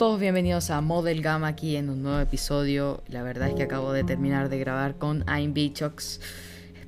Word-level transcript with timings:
Todos, 0.00 0.18
bienvenidos 0.18 0.70
a 0.70 0.80
Model 0.80 1.20
Gama 1.20 1.48
aquí 1.48 1.76
en 1.76 1.90
un 1.90 2.02
nuevo 2.02 2.20
episodio. 2.20 3.02
La 3.08 3.22
verdad 3.22 3.50
es 3.50 3.54
que 3.54 3.64
acabo 3.64 3.92
de 3.92 4.02
terminar 4.02 4.48
de 4.48 4.58
grabar 4.58 4.94
con 4.94 5.26
I'm 5.28 5.52
Bichox, 5.52 6.22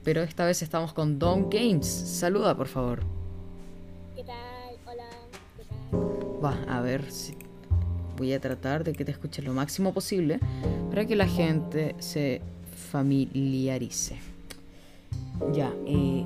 pero 0.03 0.23
esta 0.23 0.47
vez 0.47 0.63
estamos 0.63 0.95
con 0.95 1.19
Don 1.19 1.51
Games. 1.51 1.87
Saluda, 1.87 2.57
por 2.57 2.69
favor. 2.69 3.01
¿Qué 4.17 4.25
tal? 4.25 4.77
Hola. 4.87 5.05
¿Qué 5.59 5.65
tal? 5.65 6.43
Va, 6.43 6.57
a 6.75 6.81
ver 6.81 7.13
si 7.13 7.35
voy 8.17 8.33
a 8.33 8.41
tratar 8.41 8.83
de 8.83 8.95
que 8.95 9.05
te 9.05 9.11
escuches 9.11 9.45
lo 9.45 9.53
máximo 9.53 9.93
posible 9.93 10.41
para 10.89 11.05
que 11.05 11.15
la 11.15 11.29
gente 11.29 11.95
se 11.99 12.41
familiarice. 12.75 14.17
Ya, 15.53 15.71
eh, 15.87 16.25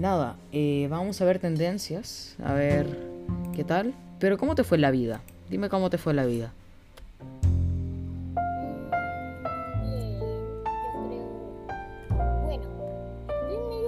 nada, 0.00 0.34
eh, 0.50 0.88
vamos 0.90 1.20
a 1.20 1.24
ver 1.24 1.38
tendencias, 1.38 2.34
a 2.42 2.52
ver 2.52 2.98
qué 3.54 3.62
tal. 3.62 3.94
Pero 4.18 4.38
¿cómo 4.38 4.56
te 4.56 4.64
fue 4.64 4.78
la 4.78 4.90
vida? 4.90 5.20
Dime 5.50 5.68
cómo 5.68 5.88
te 5.90 5.98
fue 5.98 6.14
la 6.14 6.26
vida. 6.26 6.52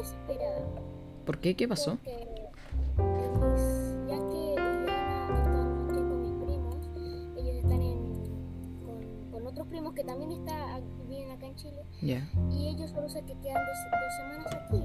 Desesperada. 0.00 0.64
¿Por 1.26 1.38
qué? 1.38 1.54
¿Qué 1.54 1.68
pasó? 1.68 1.98
Porque, 2.02 3.28
pues, 3.38 3.96
ya 4.08 4.16
que 4.16 4.56
Liliana 4.56 5.32
está 5.36 5.60
estoy 5.88 6.02
con 6.08 6.22
mis 6.22 6.32
primos, 6.44 6.76
ellos 7.36 7.54
están 7.56 7.82
en, 7.82 7.98
con, 8.86 9.30
con 9.30 9.46
otros 9.46 9.66
primos 9.68 9.92
que 9.92 10.04
también 10.04 10.32
está, 10.32 10.80
viven 11.08 11.30
acá 11.30 11.46
en 11.46 11.56
Chile, 11.56 11.82
Ya, 12.00 12.26
y 12.50 12.68
ellos 12.68 12.90
solo 12.90 13.08
se 13.10 13.20
que 13.22 13.34
quedan 13.40 13.62
dos, 13.66 13.78
dos 13.92 14.16
semanas 14.16 14.46
aquí, 14.54 14.82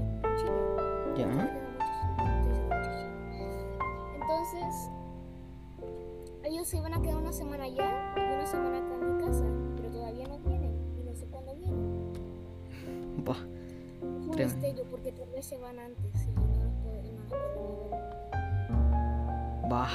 a 6.96 7.02
quedar 7.02 7.16
una 7.16 7.32
semana 7.32 7.64
allá 7.64 8.14
y 8.16 8.20
una 8.34 8.46
semana 8.46 8.78
acá 8.78 8.94
en 8.94 9.16
mi 9.16 9.24
casa, 9.24 9.44
pero 9.76 9.88
todavía 9.90 10.28
no 10.28 10.38
vienen 10.38 10.72
y 10.98 11.02
no 11.04 11.14
sé 11.14 11.26
cuándo 11.26 11.54
vienen. 11.54 12.12
Un 13.16 13.24
Tremendo. 14.32 14.54
misterio 14.56 14.84
porque 14.90 15.12
tal 15.12 15.28
vez 15.30 15.44
se 15.46 15.58
van 15.58 15.78
antes 15.78 16.12
y 16.24 16.30
no 16.32 16.40
los 16.64 16.72
puedo, 16.82 17.02
no. 19.62 19.68
Bah. 19.68 19.88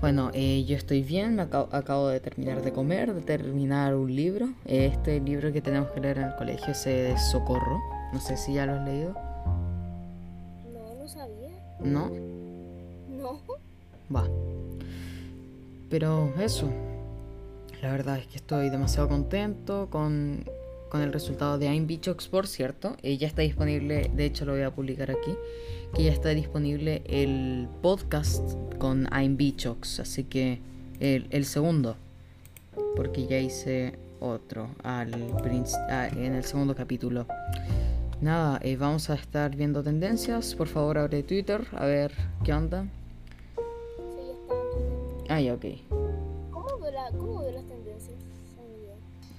Bueno, 0.00 0.30
eh, 0.34 0.64
yo 0.64 0.76
estoy 0.76 1.02
bien, 1.02 1.36
me 1.36 1.42
acabo, 1.42 1.68
acabo 1.72 2.08
de 2.08 2.20
terminar 2.20 2.60
de 2.60 2.72
comer, 2.72 3.14
de 3.14 3.22
terminar 3.22 3.94
un 3.94 4.14
libro. 4.14 4.46
Eh, 4.66 4.86
Este 4.92 5.18
libro 5.20 5.50
que 5.52 5.62
tenemos 5.62 5.90
que 5.92 6.00
leer 6.00 6.18
en 6.18 6.24
el 6.24 6.34
colegio 6.36 6.72
es 6.72 6.86
eh, 6.86 6.90
de 6.90 7.16
Socorro. 7.18 7.78
No 8.12 8.20
sé 8.20 8.36
si 8.36 8.52
ya 8.54 8.66
lo 8.66 8.74
has 8.74 8.84
leído. 8.84 9.14
No, 10.72 10.94
no 11.00 11.08
sabía. 11.08 11.50
¿No? 11.80 12.10
No. 13.08 13.40
Va. 14.14 14.28
Pero 15.94 16.34
eso. 16.40 16.68
La 17.80 17.92
verdad 17.92 18.18
es 18.18 18.26
que 18.26 18.34
estoy 18.38 18.68
demasiado 18.68 19.08
contento 19.08 19.86
con, 19.90 20.44
con 20.88 21.02
el 21.02 21.12
resultado 21.12 21.56
de 21.56 21.66
I'm 21.66 21.86
Bichox, 21.86 22.26
por 22.26 22.48
cierto. 22.48 22.96
Eh, 23.04 23.16
ya 23.16 23.28
está 23.28 23.42
disponible, 23.42 24.10
de 24.12 24.24
hecho 24.24 24.44
lo 24.44 24.54
voy 24.54 24.62
a 24.62 24.72
publicar 24.72 25.12
aquí, 25.12 25.36
que 25.94 26.02
ya 26.02 26.10
está 26.10 26.30
disponible 26.30 27.02
el 27.06 27.68
podcast 27.80 28.42
con 28.78 29.06
I'm 29.12 29.36
Bichox. 29.36 30.00
Así 30.00 30.24
que 30.24 30.58
el, 30.98 31.44
segundo. 31.44 31.94
Porque 32.96 33.28
ya 33.28 33.38
hice 33.38 33.94
otro 34.18 34.70
al 34.82 35.12
ah, 35.90 36.08
en 36.08 36.34
el 36.34 36.42
segundo 36.42 36.74
capítulo. 36.74 37.28
Nada, 38.20 38.58
eh, 38.64 38.74
vamos 38.74 39.10
a 39.10 39.14
estar 39.14 39.54
viendo 39.54 39.80
tendencias. 39.84 40.56
Por 40.56 40.66
favor, 40.66 40.98
abre 40.98 41.22
Twitter 41.22 41.64
a 41.76 41.86
ver 41.86 42.10
qué 42.42 42.52
onda. 42.52 42.84
Ah, 45.28 45.40
ya, 45.40 45.54
ok. 45.54 45.64
¿Cómo 46.50 46.78
veo, 46.80 46.90
la, 46.90 47.10
¿Cómo 47.10 47.40
veo 47.40 47.52
las 47.52 47.64
tendencias? 47.64 48.16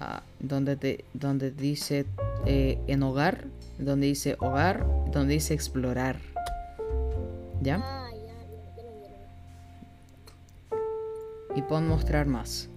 Ah, 0.00 0.22
donde 0.40 0.76
te 0.76 1.04
donde 1.14 1.50
dice 1.50 2.04
eh, 2.44 2.78
en 2.86 3.02
hogar, 3.02 3.46
donde 3.78 4.08
dice 4.08 4.36
hogar, 4.40 4.86
donde 5.10 5.34
dice 5.34 5.54
explorar. 5.54 6.20
¿Ya? 7.62 7.80
Ah, 7.82 8.10
ya, 8.12 8.34
ya, 8.76 8.82
ya 8.82 8.82
ya. 11.50 11.56
Y 11.56 11.62
pon 11.62 11.88
mostrar 11.88 12.26
más. 12.26 12.68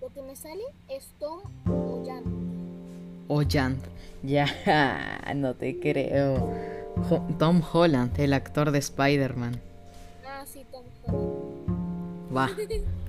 Lo 0.00 0.08
que 0.14 0.22
me 0.22 0.36
sale 0.36 0.62
es 0.88 1.10
Tom 1.18 1.40
Oyan. 1.66 2.47
Ojan. 3.28 3.78
Ya, 4.24 4.48
no 5.36 5.54
te 5.54 5.78
creo. 5.78 6.52
Jo- 7.08 7.24
Tom 7.38 7.62
Holland, 7.72 8.18
el 8.18 8.32
actor 8.32 8.72
de 8.72 8.80
Spider-Man. 8.80 9.60
Ah, 10.26 10.44
sí, 10.44 10.64
Tom 10.72 10.84
Holland. 11.06 12.36
Va. 12.36 12.50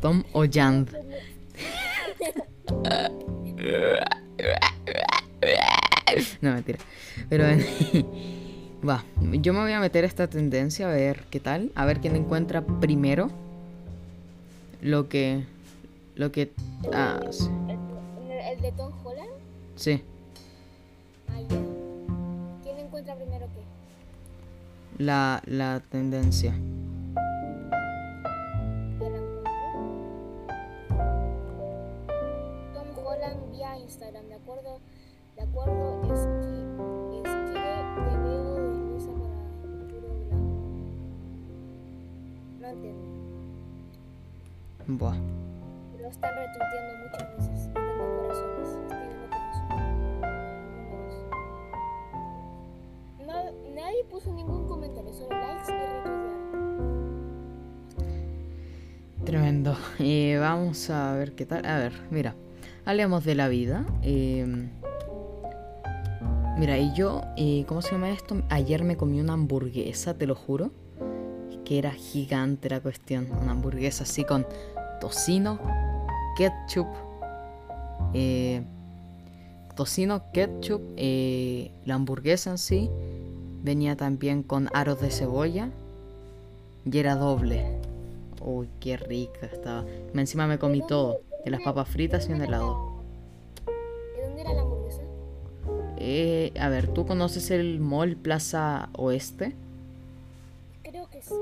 Tom 0.01 0.23
Holland. 0.33 0.89
No, 6.41 6.53
mentira. 6.53 6.79
Pero 7.29 7.43
va, 8.87 9.03
yo 9.21 9.53
me 9.53 9.59
voy 9.61 9.71
a 9.71 9.79
meter 9.79 10.03
a 10.03 10.07
esta 10.07 10.27
tendencia 10.27 10.87
a 10.89 10.91
ver 10.93 11.23
qué 11.29 11.39
tal, 11.39 11.71
a 11.75 11.85
ver 11.85 11.99
quién 11.99 12.15
encuentra 12.15 12.61
primero 12.61 13.29
lo 14.81 15.07
que 15.09 15.43
lo 16.15 16.31
que 16.31 16.51
ah, 16.93 17.19
sí. 17.31 17.47
¿El, 17.67 17.77
el 18.57 18.61
de 18.61 18.71
Tom 18.73 18.91
Holland? 19.03 19.08
Sí. 19.79 20.03
¿Quién 22.63 22.79
encuentra 22.79 23.15
primero 23.15 23.47
qué? 23.47 23.63
la 25.01 25.41
la 25.45 25.81
tendencia. 25.89 26.51
Tom 32.73 32.87
Holland 33.05 33.51
vía 33.51 33.77
Instagram, 33.79 34.27
¿de 34.27 34.35
acuerdo? 34.35 34.81
De 35.37 35.43
acuerdo, 35.43 36.01
es 36.13 36.19
que 36.19 37.17
escribe 37.17 37.85
te 37.95 38.17
veo 38.17 38.55
de 38.55 38.77
Luisa 38.79 39.11
para. 39.11 39.39
No 42.59 42.67
entiendo. 42.67 43.05
Buah. 44.87 45.15
Lo 46.01 46.07
están 46.09 46.33
retuiteando 46.35 46.93
muchas 47.05 47.37
veces. 47.37 47.69
corazones. 47.73 48.98
Puso 54.19 54.33
ningún 54.33 54.67
comentario, 54.67 55.13
solo 55.13 55.29
likes 55.29 55.71
y. 59.21 59.23
Tremendo. 59.23 59.77
Eh, 59.99 60.37
vamos 60.41 60.89
a 60.89 61.13
ver 61.13 61.35
qué 61.35 61.45
tal. 61.45 61.65
A 61.65 61.77
ver, 61.77 61.93
mira. 62.11 62.35
Hablemos 62.83 63.23
de 63.23 63.35
la 63.35 63.47
vida. 63.47 63.85
Eh, 64.01 64.45
mira, 66.57 66.77
y 66.77 66.93
yo, 66.93 67.21
eh, 67.37 67.63
¿cómo 67.65 67.81
se 67.81 67.91
llama 67.91 68.09
esto? 68.09 68.41
Ayer 68.49 68.83
me 68.83 68.97
comí 68.97 69.21
una 69.21 69.31
hamburguesa, 69.33 70.17
te 70.17 70.27
lo 70.27 70.35
juro. 70.35 70.71
Que 71.63 71.77
era 71.79 71.91
gigante 71.91 72.69
la 72.69 72.81
cuestión. 72.81 73.31
Una 73.41 73.53
hamburguesa 73.53 74.03
así 74.03 74.25
con 74.25 74.45
tocino, 74.99 75.61
ketchup, 76.37 76.89
eh, 78.13 78.63
tocino, 79.77 80.23
ketchup, 80.33 80.81
eh, 80.97 81.71
la 81.85 81.95
hamburguesa 81.95 82.49
en 82.51 82.57
sí. 82.57 82.89
Venía 83.61 83.95
también 83.95 84.43
con 84.43 84.69
aros 84.73 85.01
de 85.01 85.11
cebolla. 85.11 85.69
Y 86.89 86.97
era 86.97 87.15
doble. 87.15 87.65
Uy, 88.41 88.69
qué 88.79 88.97
rica 88.97 89.45
estaba. 89.45 89.85
Encima 90.13 90.47
me 90.47 90.59
comí 90.59 90.81
todo. 90.85 91.21
De 91.43 91.51
las 91.51 91.61
papas 91.61 91.89
fritas 91.89 92.29
y 92.29 92.33
un 92.33 92.41
helado. 92.41 93.01
¿De 94.15 94.23
dónde 94.23 94.41
era 94.41 94.53
la 94.53 94.61
hamburguesa? 94.61 95.01
Eh, 95.97 96.53
a 96.59 96.69
ver, 96.69 96.87
¿tú 96.87 97.05
conoces 97.05 97.51
el 97.51 97.79
mall 97.79 98.15
Plaza 98.15 98.89
Oeste? 98.93 99.55
Creo 100.83 101.09
que 101.09 101.21
sí. 101.21 101.33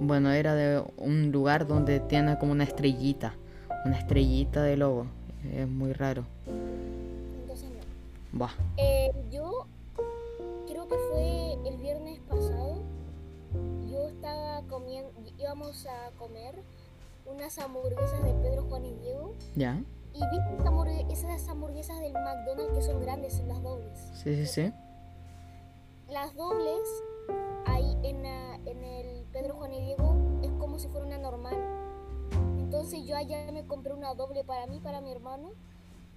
Bueno, 0.00 0.32
era 0.32 0.54
de 0.54 0.82
un 0.98 1.30
lugar 1.32 1.66
donde 1.66 2.00
tiene 2.00 2.38
como 2.38 2.52
una 2.52 2.64
estrellita. 2.64 3.34
Una 3.84 3.98
estrellita 3.98 4.62
de 4.62 4.76
logo. 4.76 5.06
Es 5.54 5.68
muy 5.68 5.92
raro. 5.92 6.24
Entonces 7.42 7.68
no. 7.70 8.40
Va. 8.40 8.50
Eh, 8.76 9.12
yo 9.32 9.66
creo 10.86 10.88
que 10.88 11.08
fue 11.10 11.68
el 11.68 11.76
viernes 11.78 12.20
pasado. 12.28 12.82
Yo 13.88 14.08
estaba 14.08 14.62
comiendo, 14.68 15.10
íbamos 15.38 15.86
a 15.86 16.10
comer 16.18 16.62
unas 17.26 17.58
hamburguesas 17.58 18.22
de 18.22 18.32
Pedro, 18.34 18.64
Juan 18.68 18.84
y 18.84 18.94
Diego. 18.94 19.34
¿Ya? 19.54 19.82
Y 20.14 20.18
vi 20.20 20.38
esas 20.54 20.66
hamburgue- 20.66 21.06
esas 21.12 21.48
hamburguesas 21.48 22.00
del 22.00 22.12
McDonald's 22.12 22.72
que 22.74 22.82
son 22.82 23.00
grandes, 23.00 23.42
las 23.46 23.62
dobles. 23.62 23.98
Sí, 24.22 24.34
sí, 24.36 24.46
sí. 24.46 24.72
Las 26.08 26.34
dobles, 26.36 26.80
ahí 27.66 27.96
en, 28.02 28.22
la- 28.22 28.54
en 28.64 28.84
el 28.84 29.24
Pedro, 29.32 29.56
Juan 29.56 29.74
y 29.74 29.80
Diego, 29.80 30.14
es 30.42 30.50
como 30.52 30.78
si 30.78 30.88
fuera 30.88 31.06
una 31.06 31.18
normal. 31.18 31.56
Entonces 32.58 33.04
yo 33.06 33.16
allá 33.16 33.50
me 33.52 33.66
compré 33.66 33.92
una 33.92 34.14
doble 34.14 34.44
para 34.44 34.66
mí, 34.66 34.80
para 34.80 35.00
mi 35.00 35.10
hermano. 35.12 35.50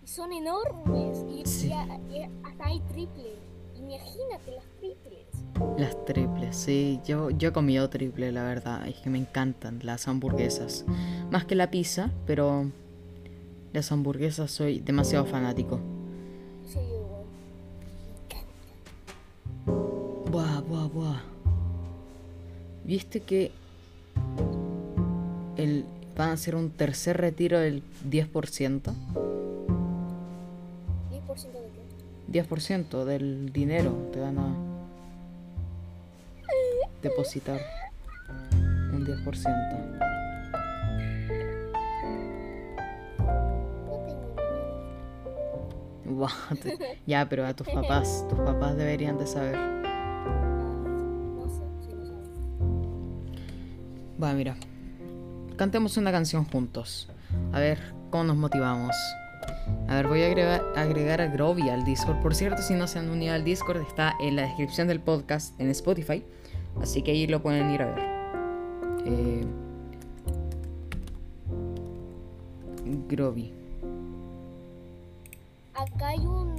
Y 0.03 0.07
son 0.07 0.31
enormes. 0.31 1.25
Y, 1.29 1.45
Sí. 1.45 1.71
y 2.09 2.21
hasta 2.43 2.65
hay 2.65 2.79
triple. 2.81 3.33
Imagínate 3.89 4.51
las 4.51 4.65
triples. 4.79 5.79
Las 5.79 6.05
triples, 6.05 6.55
sí. 6.55 6.99
Yo, 7.05 7.31
yo 7.31 7.49
he 7.49 7.51
comido 7.51 7.89
triple, 7.89 8.31
la 8.31 8.43
verdad. 8.43 8.87
Es 8.87 8.97
que 8.97 9.09
me 9.09 9.17
encantan 9.17 9.79
las 9.81 10.07
hamburguesas. 10.07 10.85
Más 11.31 11.45
que 11.45 11.55
la 11.55 11.71
pizza, 11.71 12.11
pero 12.27 12.69
las 13.73 13.91
hamburguesas 13.91 14.51
soy 14.51 14.79
demasiado 14.79 15.25
fanático. 15.25 15.79
Sí, 16.67 16.77
igual. 16.77 17.25
Buah, 20.31 20.61
buah, 20.61 20.87
buah. 20.87 21.21
¿Viste 22.83 23.21
que 23.21 23.51
el, 25.57 25.83
van 26.15 26.29
a 26.29 26.33
hacer 26.33 26.55
un 26.55 26.69
tercer 26.69 27.17
retiro 27.17 27.59
del 27.59 27.81
10%? 28.07 29.38
¿10% 32.31 32.33
de 32.33 32.37
qué? 32.37 32.39
10% 32.39 33.05
del 33.05 33.51
dinero 33.53 33.91
te 34.13 34.19
van 34.19 34.37
a 34.37 34.55
depositar 37.01 37.59
un 38.93 39.05
10%. 39.05 39.23
No 39.25 39.69
tengo 39.69 39.85
ni 39.87 39.93
idea. 39.95 41.19
Buah, 46.05 46.31
te- 46.61 46.77
ya, 47.05 47.27
pero 47.29 47.45
a 47.45 47.53
tus 47.53 47.67
papás, 47.67 48.25
tus 48.29 48.39
papás 48.39 48.75
deberían 48.77 49.17
de 49.17 49.27
saber. 49.27 49.55
Va, 54.21 54.33
mira. 54.33 54.55
Cantemos 55.55 55.97
una 55.97 56.11
canción 56.11 56.45
juntos. 56.45 57.09
A 57.53 57.59
ver, 57.59 57.79
¿cómo 58.09 58.23
nos 58.23 58.37
motivamos? 58.37 58.95
A 59.87 59.95
ver, 59.95 60.07
voy 60.07 60.21
a 60.23 60.27
agregar, 60.27 60.61
agregar 60.75 61.19
a 61.21 61.27
Grovy 61.27 61.69
al 61.69 61.83
Discord. 61.83 62.21
Por 62.21 62.35
cierto, 62.35 62.61
si 62.61 62.75
no 62.75 62.87
se 62.87 62.99
han 62.99 63.09
unido 63.09 63.33
al 63.33 63.43
Discord, 63.43 63.81
está 63.81 64.13
en 64.19 64.35
la 64.35 64.43
descripción 64.43 64.87
del 64.87 64.99
podcast 64.99 65.59
en 65.59 65.69
Spotify. 65.69 66.23
Así 66.81 67.01
que 67.01 67.11
ahí 67.11 67.25
lo 67.27 67.41
pueden 67.41 67.71
ir 67.71 67.81
a 67.81 67.85
ver. 67.87 67.99
Eh, 69.05 69.45
Grovy. 73.07 73.53
Acá 75.73 76.09
hay 76.09 76.19
un, 76.19 76.49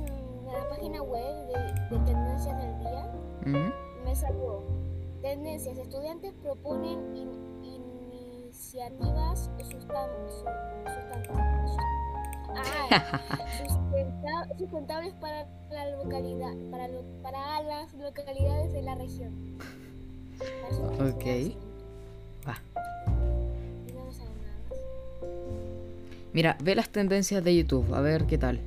una 0.47 0.69
página 0.69 1.03
web 1.03 1.47
de, 1.49 1.97
de 1.97 2.05
tendencias 2.05 2.57
del 2.59 2.79
día. 2.81 3.13
Me 4.05 4.15
salió. 4.17 4.63
Tendencias. 5.23 5.79
Estudiantes 5.79 6.33
proponen 6.43 7.17
in- 7.17 7.63
iniciativas 7.63 9.51
sustan, 9.63 10.09
su- 10.29 10.45
sustan- 10.91 11.69
su- 11.69 12.00
ah, 12.57 13.21
sustenta- 13.69 14.59
sustentables 14.59 15.15
para 15.15 15.47
la 15.71 15.91
localidad, 15.97 16.53
para, 16.71 16.89
lo- 16.89 17.05
para 17.23 17.63
las 17.63 17.93
localidades 17.95 18.73
de 18.73 18.83
la 18.83 18.95
región. 18.95 19.59
Ok. 20.99 21.55
Va. 22.49 22.59
Mira, 26.33 26.57
ve 26.63 26.75
las 26.75 26.89
tendencias 26.89 27.43
de 27.45 27.57
YouTube. 27.57 27.93
A 27.95 28.01
ver 28.01 28.25
qué 28.27 28.39
tal. 28.39 28.61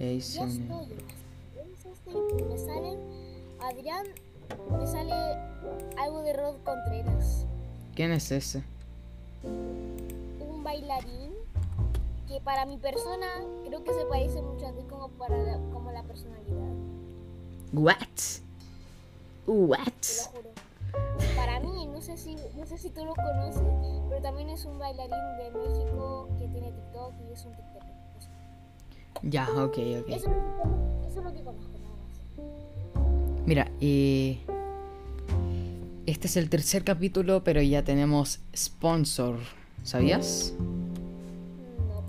Estoy 0.00 0.42
en 0.42 0.62
las 0.62 0.80
tendencias 1.12 2.04
de 2.04 2.12
YouTube. 2.12 2.48
Me 2.48 2.58
salen. 2.58 2.98
Adrián. 3.60 4.06
Me 4.78 4.86
sale 4.86 5.12
algo 5.98 6.22
de 6.22 6.32
Rod 6.34 6.56
Contreras. 6.64 7.46
¿Quién 7.94 8.12
es 8.12 8.30
ese? 8.32 8.62
Un 9.44 10.62
bailarín 10.64 11.32
que 12.28 12.40
para 12.40 12.66
mi 12.66 12.76
persona 12.78 13.26
creo 13.66 13.84
que 13.84 13.92
se 13.92 14.04
parece 14.06 14.42
mucho 14.42 14.66
a 14.66 14.72
ti 14.72 14.82
como 14.88 15.08
para 15.10 15.36
la, 15.42 15.58
como 15.72 15.90
la 15.92 16.02
personalidad. 16.02 16.72
What? 17.72 17.96
Te 19.46 19.50
What? 19.52 19.78
lo 19.78 20.30
juro. 20.32 20.50
Para 21.36 21.60
mí, 21.60 21.86
no 21.86 22.00
sé 22.00 22.16
si 22.16 22.36
no 22.56 22.66
sé 22.66 22.78
si 22.78 22.90
tú 22.90 23.04
lo 23.04 23.14
conoces, 23.14 23.62
pero 24.08 24.22
también 24.22 24.48
es 24.48 24.64
un 24.64 24.78
bailarín 24.78 25.10
de 25.38 25.50
México 25.58 26.28
que 26.38 26.48
tiene 26.48 26.72
TikTok 26.72 27.12
y 27.28 27.32
es 27.32 27.44
un 27.44 27.52
TikTok. 27.52 27.82
Ya, 29.22 29.48
ok, 29.50 29.58
ok. 29.58 30.08
Eso, 30.08 30.16
es 30.16 30.24
lo 30.24 30.32
que 30.32 30.40
conozco- 30.62 31.06
eso 31.06 31.18
es 31.20 31.24
lo 31.24 31.32
que 31.32 31.42
conozco 31.44 31.78
nada 31.78 31.94
más. 31.96 33.46
Mira, 33.46 33.70
eh, 33.80 34.38
este 36.06 36.26
es 36.26 36.36
el 36.36 36.50
tercer 36.50 36.84
capítulo, 36.84 37.44
pero 37.44 37.62
ya 37.62 37.82
tenemos 37.82 38.40
sponsor. 38.54 39.38
¿Sabías? 39.82 40.54
No. 40.58 42.02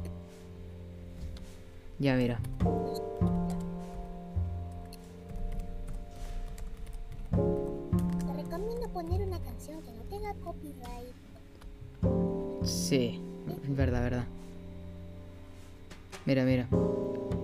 Ya, 1.99 2.15
mira. 2.15 2.39
Te 7.31 8.33
recomiendo 8.33 8.89
poner 8.89 9.21
una 9.21 9.39
canción 9.39 9.81
que 9.81 9.91
no 9.91 10.03
tenga 10.03 10.33
copyright. 10.35 11.13
Sí, 12.63 13.21
verdad, 13.67 14.01
verdad. 14.03 14.25
Mira, 16.25 16.43
mira. 16.43 16.67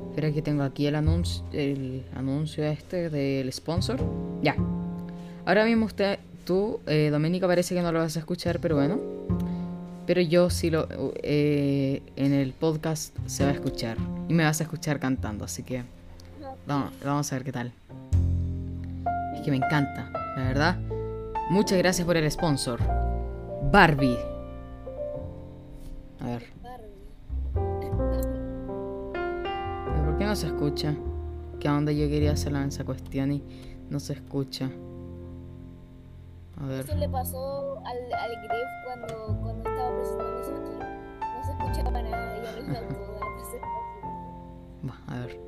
Espera 0.10 0.34
que 0.34 0.42
tengo 0.42 0.64
aquí 0.64 0.88
el 0.88 0.96
anuncio, 0.96 1.46
el 1.54 2.04
anuncio 2.16 2.66
este 2.66 3.10
del 3.10 3.52
sponsor. 3.54 4.00
Ya. 4.42 4.56
Ahora 5.46 5.66
mismo 5.66 5.86
usted, 5.86 6.20
tú, 6.52 6.82
eh, 6.86 7.40
parece 7.42 7.74
que 7.74 7.82
no 7.82 7.94
lo 7.94 8.00
vas 8.00 8.18
a 8.18 8.20
escuchar, 8.20 8.60
pero 8.60 8.76
bueno. 8.76 9.00
Pero 10.06 10.20
yo 10.20 10.50
sí 10.50 10.70
lo, 10.70 10.86
eh, 11.24 12.02
en 12.18 12.34
el 12.34 12.52
podcast 12.52 13.16
se 13.26 13.46
va 13.46 13.52
a 13.52 13.54
escuchar 13.54 13.98
y 14.28 14.34
me 14.34 14.44
vas 14.44 14.60
a 14.60 14.64
escuchar 14.64 15.00
cantando, 15.00 15.46
así 15.46 15.64
que 15.64 15.84
vamos, 16.68 17.32
a 17.32 17.36
ver 17.36 17.46
qué 17.46 17.54
tal. 17.54 17.72
Es 19.34 19.42
que 19.42 19.52
me 19.52 19.58
encanta, 19.58 20.12
la 20.36 20.44
verdad. 20.44 20.78
Muchas 21.50 21.78
gracias 21.78 22.06
por 22.06 22.18
el 22.18 22.30
sponsor, 22.30 22.82
Barbie. 23.72 24.18
A 26.20 26.26
ver. 26.26 26.44
Barbie. 26.62 26.90
¿Y 29.98 30.06
¿Por 30.06 30.18
qué 30.18 30.26
no 30.26 30.36
se 30.36 30.48
escucha? 30.48 30.96
Que 31.62 31.70
a 31.70 31.72
dónde 31.72 31.96
yo 31.96 32.10
quería 32.10 32.34
hacer 32.34 32.54
esa 32.56 32.84
cuestión 32.84 33.32
y 33.32 33.42
no 33.90 34.02
se 34.02 34.14
escucha. 34.14 34.70
A 36.62 36.66
ver. 36.66 36.82
Eso 36.82 36.96
le 36.96 37.10
pasó 37.10 37.80
al, 37.86 38.14
al 38.14 38.32
Gref 38.44 38.70
cuando, 38.86 39.42
cuando 39.42 39.70
estaba 39.70 39.98
presentando 39.98 40.44
su 40.44 40.52
aquí. 40.52 40.76
No 41.20 41.44
se 41.44 41.52
escuchaba 41.52 42.02
nada 42.04 42.38
y 42.38 42.46
arruinó 42.46 42.74
toda 42.74 43.20
la 43.20 43.26
presentación. 43.36 44.90
Va, 44.90 44.96
a 45.08 45.20
ver. 45.26 45.40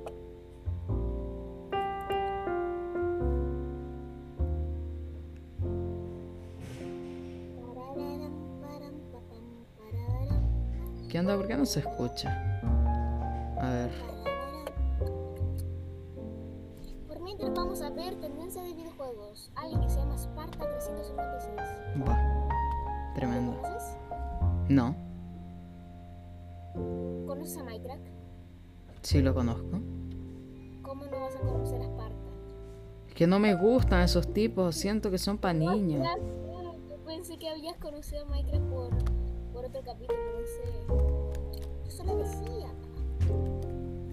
¿Qué 11.10 11.20
onda? 11.20 11.38
¿Por 11.38 11.48
qué 11.48 11.56
no 11.56 11.66
se 11.68 11.82
escucha? 11.82 12.32
A 13.62 13.70
ver. 13.70 13.92
Por 17.08 17.20
mientras 17.22 17.54
vamos 17.54 17.84
a 17.84 17.92
ver 17.92 18.16
tendencia 18.54 18.64
de 18.64 18.74
videojuegos. 18.74 19.52
Alguien 19.56 19.82
que 19.82 19.90
se 19.90 20.00
llama 20.00 20.16
Sparta 20.18 20.70
356. 20.70 22.08
Va. 22.08 22.18
¿Lo 23.08 23.14
Tremendo. 23.16 23.62
conoces? 23.62 23.98
No, 24.70 24.96
¿Conoces 27.28 27.58
a 27.58 27.64
Minecraft? 27.64 28.02
sí 29.02 29.22
lo 29.22 29.34
conozco. 29.34 29.80
¿Cómo 30.82 31.06
no 31.06 31.20
vas 31.20 31.36
a 31.36 31.40
conocer 31.40 31.82
a 31.82 31.86
Sparta? 31.86 32.16
Es 33.08 33.14
que 33.14 33.28
no 33.28 33.40
me 33.40 33.54
gustan 33.56 34.02
esos 34.02 34.34
tipos. 34.34 34.76
Siento 34.76 35.12
que 35.12 35.18
son 35.18 35.38
para 35.38 35.54
niños. 35.54 36.02
Claro, 36.02 36.24
yo 36.90 36.98
pensé 37.06 37.38
que 37.38 37.50
habías 37.50 37.78
conocido 37.78 38.24
a 38.24 38.26
Minecraft 38.30 38.66
por, 38.70 38.90
por 39.52 39.66
otro 39.66 39.82
capítulo, 39.84 40.20
no 40.40 40.46
sé. 40.46 41.86
Yo 41.86 41.92
solo 41.92 42.16
decía. 42.18 42.68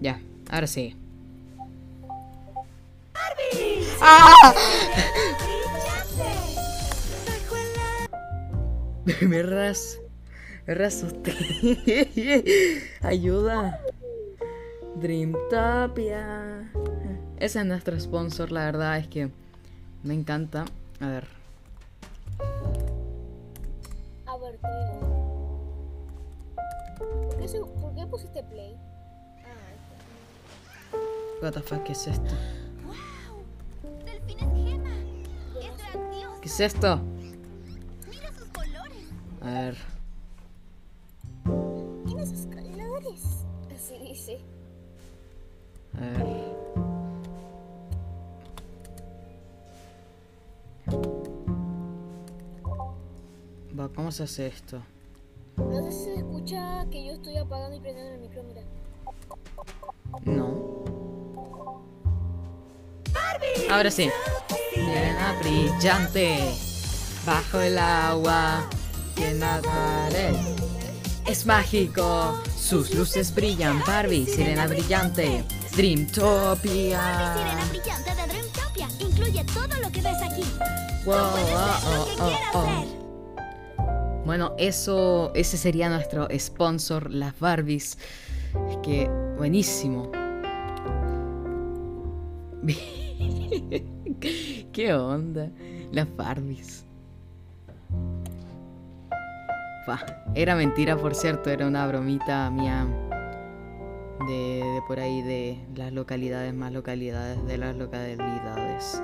Ya, 0.01 0.21
ahora 0.51 0.67
sí. 0.67 0.95
¡Ah! 4.01 4.53
me 9.21 9.43
ras. 9.43 9.99
Me 10.67 10.75
rasusté. 10.75 11.33
Ayuda. 13.01 13.79
Dream 14.95 15.35
Tapia. 15.49 16.71
Ese 17.37 17.59
es 17.61 17.65
nuestro 17.65 17.99
sponsor, 17.99 18.51
la 18.51 18.65
verdad 18.65 18.97
es 18.97 19.07
que 19.07 19.29
me 20.03 20.13
encanta. 20.13 20.65
A 20.99 21.07
ver. 21.07 21.27
A 24.27 24.37
ver. 24.37 24.59
¿Por 26.99 27.37
qué, 27.39 27.47
se- 27.47 27.59
por 27.59 27.95
qué 27.95 28.05
pusiste 28.05 28.43
play? 28.43 28.75
Ah, 29.43 30.93
What 31.41 31.53
the 31.53 31.61
fuck, 31.61 31.83
¿qué 31.83 31.93
es 31.93 32.05
esto? 32.07 32.31
¡Wow! 34.39 34.49
¡Delfines 34.49 34.65
gema! 34.65 34.95
¡Es 35.59 35.77
grandioso! 35.77 36.41
¿Qué 36.41 36.47
es 36.47 36.59
esto? 36.59 37.01
¡Mira 38.09 38.31
sus 38.33 38.47
colores! 38.49 39.09
A 39.41 39.45
ver. 39.45 39.77
tiene 42.05 42.25
sus 42.25 42.45
colores. 42.47 43.45
Así 43.73 43.97
dice. 43.99 44.39
A 45.97 46.01
ver. 46.01 46.51
Va, 53.79 53.89
¿cómo 53.89 54.11
se 54.11 54.23
hace 54.23 54.47
esto? 54.47 54.81
No 55.57 55.81
sé 55.83 55.91
si 55.91 56.03
se 56.05 56.15
escucha 56.15 56.85
que 56.89 57.05
yo 57.05 57.13
estoy 57.13 57.37
apagando 57.37 57.77
y 57.77 57.79
prendiendo 57.79 58.13
el 58.13 58.19
micro, 58.21 58.43
mira. 58.43 58.61
No. 60.25 60.80
Ahora 63.69 63.91
sí. 63.91 64.09
Sirena 64.73 65.37
brillante. 65.41 66.53
Bajo 67.25 67.61
el 67.61 67.77
agua. 67.77 68.67
Que 69.15 69.33
nadaré. 69.33 70.33
Es 71.27 71.45
mágico. 71.45 72.41
Sus 72.57 72.93
luces 72.93 73.33
brillan. 73.33 73.81
Barbie, 73.85 74.25
sirena 74.25 74.67
brillante. 74.67 75.43
Dreamtopia. 75.75 77.33
Sirena 77.35 77.65
brillante 77.69 78.15
de 78.15 78.27
Dreamtopia. 78.27 78.87
Incluye 78.99 79.43
todo 79.45 79.79
lo 79.81 79.91
que 79.91 80.01
ves 80.01 80.21
aquí. 80.21 80.43
Wow, 81.05 81.15
oh, 81.15 81.77
oh, 81.87 82.05
quieras 82.15 82.41
oh. 82.53 82.65
ser. 82.65 83.01
Bueno, 84.25 84.53
eso, 84.57 85.31
ese 85.33 85.57
sería 85.57 85.89
nuestro 85.89 86.27
sponsor, 86.37 87.11
las 87.11 87.37
Barbies. 87.39 87.97
Es 88.69 88.77
que 88.83 89.09
buenísimo. 89.37 90.11
¿Qué 94.71 94.93
onda? 94.93 95.49
Las 95.91 96.15
Barbies. 96.15 96.85
Era 100.35 100.55
mentira, 100.55 100.95
por 100.95 101.13
cierto, 101.15 101.49
era 101.49 101.67
una 101.67 101.85
bromita 101.87 102.49
mía 102.49 102.87
de, 104.27 104.33
de 104.63 104.81
por 104.87 104.99
ahí, 104.99 105.21
de 105.21 105.57
las 105.75 105.91
localidades 105.91 106.53
más 106.53 106.71
localidades 106.71 107.43
de 107.45 107.57
las 107.57 107.75
localidades. 107.75 109.01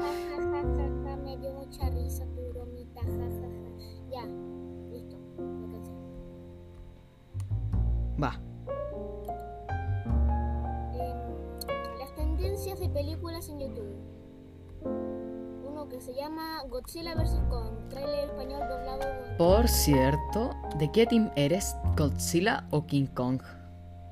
Me 1.26 1.38
dio 1.38 1.52
mucha 1.54 1.90
risa 1.90 2.26
tu 2.36 2.54
bromita, 2.54 3.02
ja, 3.02 3.10
ja, 3.10 3.50
ja. 4.10 4.22
Ya, 4.22 4.26
listo. 4.90 5.18
Va, 8.22 8.40
Em, 10.94 12.00
las 12.00 12.16
tendencias 12.16 12.80
de 12.80 12.90
películas 12.90 13.50
en 13.50 13.60
YouTube. 13.60 14.17
Uno 15.66 15.88
que 15.90 16.00
se 16.02 16.14
llama 16.14 16.64
Godzilla 16.70 17.16
vs. 17.16 17.42
Kong, 17.50 17.90
trailer 17.90 18.30
español 18.30 18.62
doblado. 18.70 19.00
de 19.00 19.36
por 19.38 19.68
cierto, 19.68 20.52
¿de 20.80 20.92
qué 20.92 21.06
team 21.06 21.32
eres? 21.36 21.76
¿Godzilla 21.96 22.68
o 22.72 22.86
King 22.86 23.06
Kong? 23.08 23.42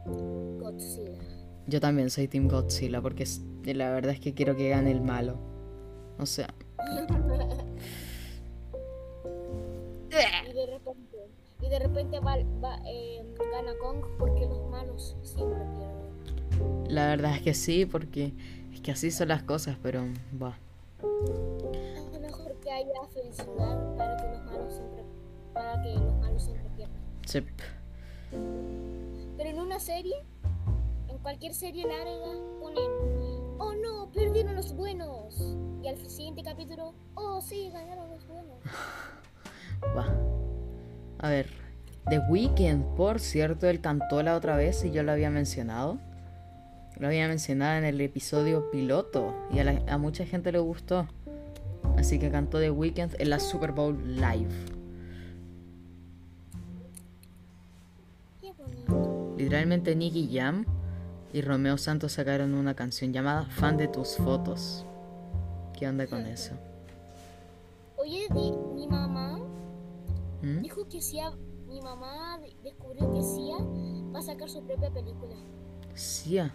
Godzilla. 0.06 1.20
Yo 1.68 1.80
también 1.82 2.10
soy 2.12 2.28
Team 2.28 2.48
Godzilla 2.48 3.02
porque 3.02 3.26
la 3.66 3.90
verdad 3.90 4.12
es 4.14 4.20
que 4.20 4.34
quiero 4.36 4.56
que 4.56 4.70
gane 4.70 4.92
el 4.92 5.02
malo. 5.02 5.38
O 6.20 6.26
sea, 6.26 6.54
Y 10.50 10.54
de 10.54 10.66
repente, 10.68 11.18
y 11.62 11.70
de 11.70 11.80
repente 11.80 12.20
va, 12.20 12.38
va, 12.64 12.78
em, 12.86 13.26
gana 13.52 13.74
Kong 13.82 13.98
porque 14.18 14.46
los 14.46 14.70
malos 14.70 15.18
siempre 15.24 15.60
pierden. 15.78 16.84
la 16.88 17.08
verdad 17.08 17.36
es 17.36 17.42
que 17.42 17.54
sí, 17.54 17.86
porque 17.86 18.34
es 18.74 18.80
que 18.80 18.92
así 18.92 19.12
son 19.12 19.28
las 19.30 19.44
cosas, 19.44 19.78
pero 19.82 20.06
va. 20.42 20.58
Es 22.14 22.20
mejor 22.20 22.56
que 22.60 22.72
haya 22.72 23.08
felicidad 23.14 23.96
para 23.96 24.18
que 24.18 24.28
los 24.30 24.46
malos 24.46 24.74
siempre, 24.74 25.04
para 25.54 25.82
que 25.82 25.94
los 25.94 26.16
malos 26.16 26.44
siempre 26.44 26.70
pierdan. 26.76 27.02
Sí. 27.26 27.42
Pero 29.38 29.50
en 29.50 29.60
una 29.60 29.80
serie, 29.80 30.16
en 31.08 31.18
cualquier 31.20 31.54
serie 31.54 31.86
larga, 31.88 32.40
ponen, 32.60 32.92
oh 33.60 33.74
no, 33.76 34.12
perdieron 34.12 34.56
los 34.56 34.74
buenos. 34.74 35.56
Y 35.84 35.88
al 35.88 35.98
siguiente 35.98 36.44
capítulo, 36.44 36.94
oh 37.16 37.42
sí, 37.42 37.70
ganaron 37.72 38.10
los 38.10 38.28
buenos. 38.28 38.58
Va. 39.96 40.06
A 41.20 41.30
ver, 41.30 41.48
The 42.10 42.20
Weeknd, 42.30 42.96
por 42.96 43.20
cierto, 43.20 43.68
él 43.68 43.82
cantó 43.82 44.22
la 44.22 44.36
otra 44.36 44.56
vez 44.56 44.84
y 44.84 44.92
yo 44.92 45.04
lo 45.04 45.12
había 45.12 45.30
mencionado. 45.30 46.00
Lo 46.98 47.08
había 47.08 47.28
mencionado 47.28 47.78
en 47.78 47.84
el 47.86 48.00
episodio 48.02 48.72
piloto 48.72 49.34
y 49.52 49.60
a, 49.60 49.64
la- 49.66 49.84
a 49.88 49.98
mucha 49.98 50.26
gente 50.26 50.52
le 50.52 50.60
gustó. 50.60 51.08
Así 51.98 52.20
que 52.20 52.30
cantó 52.32 52.60
The 52.60 52.72
Weeknd 52.72 53.16
en 53.20 53.30
la 53.30 53.40
Super 53.40 53.72
Bowl 53.72 53.98
Live. 54.16 54.50
Literalmente 59.38 59.96
Nicky 59.96 60.30
Jam 60.34 60.66
y 61.34 61.42
Romeo 61.42 61.78
Santos 61.78 62.14
sacaron 62.14 62.54
una 62.54 62.74
canción 62.76 63.12
llamada 63.12 63.46
Fan 63.46 63.78
de 63.78 63.88
tus 63.88 64.16
fotos. 64.18 64.86
¿Qué 65.78 65.88
onda 65.88 66.08
con 66.08 66.26
eso? 66.26 66.54
Oye, 67.98 68.28
mi 68.76 68.88
mamá 68.88 69.40
¿Mm? 70.42 70.62
dijo 70.62 70.88
que 70.88 71.02
Sia, 71.02 71.32
mi 71.68 71.82
mamá 71.82 72.38
de- 72.40 72.56
descubrió 72.64 73.12
que 73.12 73.22
Sia 73.22 73.58
va 74.14 74.20
a 74.20 74.22
sacar 74.22 74.50
su 74.50 74.64
propia 74.64 74.90
película. 74.92 75.36
Sí, 75.94 76.40
ah. 76.40 76.52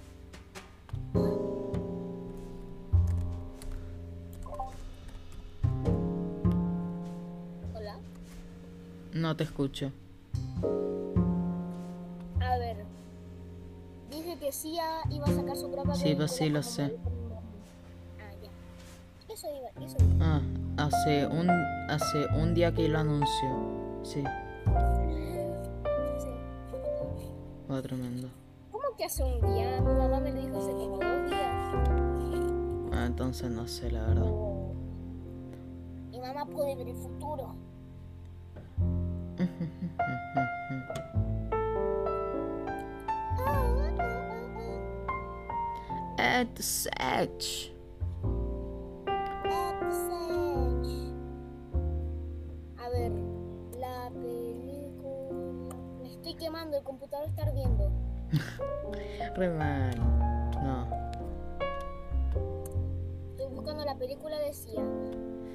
Hola. 7.74 7.96
no 9.12 9.36
te 9.36 9.44
escucho. 9.44 9.92
A 12.40 12.56
ver. 12.58 12.76
Dije 14.10 14.36
que 14.38 14.52
Sia 14.52 14.84
iba 15.10 15.26
a 15.26 15.32
sacar 15.32 15.56
su 15.56 15.70
propia 15.70 15.94
Sí, 15.94 16.14
pues 16.14 16.32
sí, 16.32 16.48
lo 16.48 16.62
sé. 16.62 16.96
Ah, 18.18 18.32
ya. 18.42 18.50
Eso 19.32 19.46
iba, 19.48 19.68
eso 19.86 19.96
iba. 20.14 20.24
Ah, 20.24 20.40
hace 20.78 21.26
un, 21.26 21.50
hace 21.50 22.26
un 22.36 22.54
día 22.54 22.72
que 22.72 22.88
lo 22.88 22.98
anunció. 22.98 23.48
Sí, 24.02 24.22
Sí. 26.18 26.28
va 27.70 27.82
tremendo. 27.82 28.28
¿Cómo 29.00 29.08
que 29.08 29.14
hace 29.14 29.24
un 29.24 29.40
día? 29.54 29.80
Mi 29.80 29.94
mamá 29.94 30.20
me 30.20 30.30
lo 30.30 30.42
dijo 30.42 30.58
hace 30.58 30.72
como 30.72 30.98
dos 30.98 31.30
días. 31.30 31.74
Ah, 32.92 33.06
entonces 33.06 33.50
no 33.50 33.66
sé, 33.66 33.90
la 33.90 34.08
verdad. 34.08 34.30
Mi 36.10 36.20
mamá 36.20 36.44
puede 36.44 36.76
ver 36.76 36.88
el 36.88 36.96
futuro. 36.96 37.54
At 46.18 46.48
the. 46.56 47.79
Mal. 59.48 59.96
No. 60.62 60.86
Estoy 63.30 63.46
buscando 63.54 63.84
la 63.86 63.96
película 63.96 64.38
de 64.38 64.52
Sia. 64.52 64.82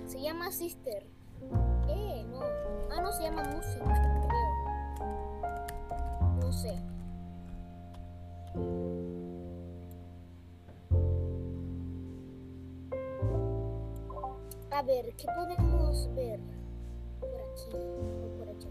Se 0.08 0.20
llama 0.20 0.51
Sister. 0.51 1.06
Eh, 1.88 2.25
no. 2.32 2.39
Ah, 2.92 3.01
no, 3.01 3.12
se 3.12 3.24
llama 3.24 3.44
Music, 3.44 3.80
creo. 3.84 4.25
No 6.42 6.51
sé. 6.51 6.75
A 14.72 14.82
ver, 14.82 15.15
¿qué 15.15 15.27
podemos 15.36 16.10
ver? 16.15 16.39
Por 17.20 17.30
aquí 17.30 17.77
o 17.77 18.38
por 18.38 18.50
allá. 18.50 18.70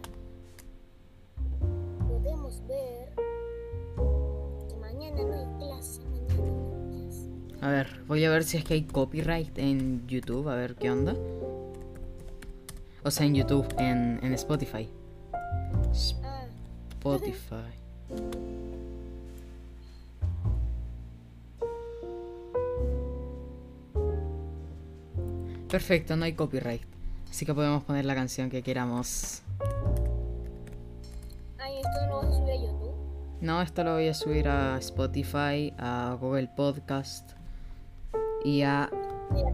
Podemos 2.09 2.66
ver 2.66 3.33
A 7.61 7.68
ver, 7.68 8.02
voy 8.06 8.25
a 8.25 8.30
ver 8.30 8.44
si 8.44 8.58
es 8.58 8.64
que 8.64 8.75
hay 8.75 8.82
copyright 8.82 9.58
en 9.58 10.06
YouTube, 10.06 10.49
a 10.50 10.54
ver 10.54 10.75
qué 10.75 10.90
onda. 10.90 11.14
O 13.02 13.11
sea, 13.11 13.25
en 13.26 13.34
YouTube, 13.34 13.66
en, 13.78 14.20
en 14.23 14.34
Spotify. 14.34 14.88
Spotify. 16.90 17.73
Perfecto, 25.70 26.16
no 26.16 26.25
hay 26.26 26.34
copyright. 26.34 26.82
Así 27.30 27.46
que 27.46 27.54
podemos 27.54 27.82
poner 27.84 28.04
la 28.04 28.14
canción 28.14 28.50
que 28.50 28.62
queramos. 28.62 29.43
No, 33.40 33.60
esto 33.60 33.84
lo 33.84 33.94
voy 33.94 34.08
a 34.08 34.14
subir 34.14 34.48
a 34.48 34.78
Spotify, 34.78 35.72
a 35.78 36.16
Google 36.20 36.48
Podcast 36.56 37.32
y 38.44 38.62
a... 38.62 38.90
Mira, 39.32 39.50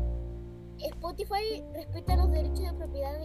Spotify 0.79 1.63
respeta 1.73 2.17
los 2.17 2.31
derechos 2.31 2.61
de 2.61 2.73
propiedad 2.73 3.21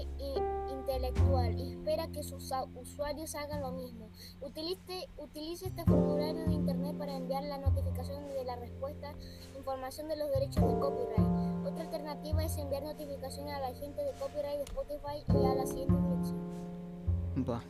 intelectual 0.69 1.57
y 1.57 1.71
espera 1.71 2.07
que 2.07 2.23
sus 2.23 2.51
usuarios 2.75 3.35
hagan 3.35 3.61
lo 3.61 3.71
mismo. 3.71 4.09
Utilice, 4.41 5.07
utilice 5.17 5.67
este 5.67 5.83
formulario 5.85 6.45
de 6.45 6.53
internet 6.53 6.97
para 6.97 7.15
enviar 7.15 7.43
la 7.43 7.57
notificación 7.57 8.27
de 8.27 8.43
la 8.43 8.55
respuesta, 8.55 9.13
información 9.57 10.07
de 10.07 10.17
los 10.17 10.29
derechos 10.31 10.67
de 10.67 10.79
copyright. 10.79 11.65
Otra 11.65 11.83
alternativa 11.83 12.43
es 12.43 12.57
enviar 12.57 12.83
notificaciones 12.83 13.53
a 13.53 13.59
la 13.59 13.73
gente 13.73 14.03
de 14.03 14.11
copyright 14.13 14.57
de 14.57 14.63
Spotify 14.63 15.23
y 15.27 15.45
a 15.45 15.55
la 15.55 15.65
siguiente 15.65 15.95
dirección. 15.95 16.39
Va. 17.49 17.61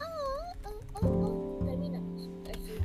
Oh, 0.00 1.02
oh, 1.02 1.06
oh. 1.06 1.27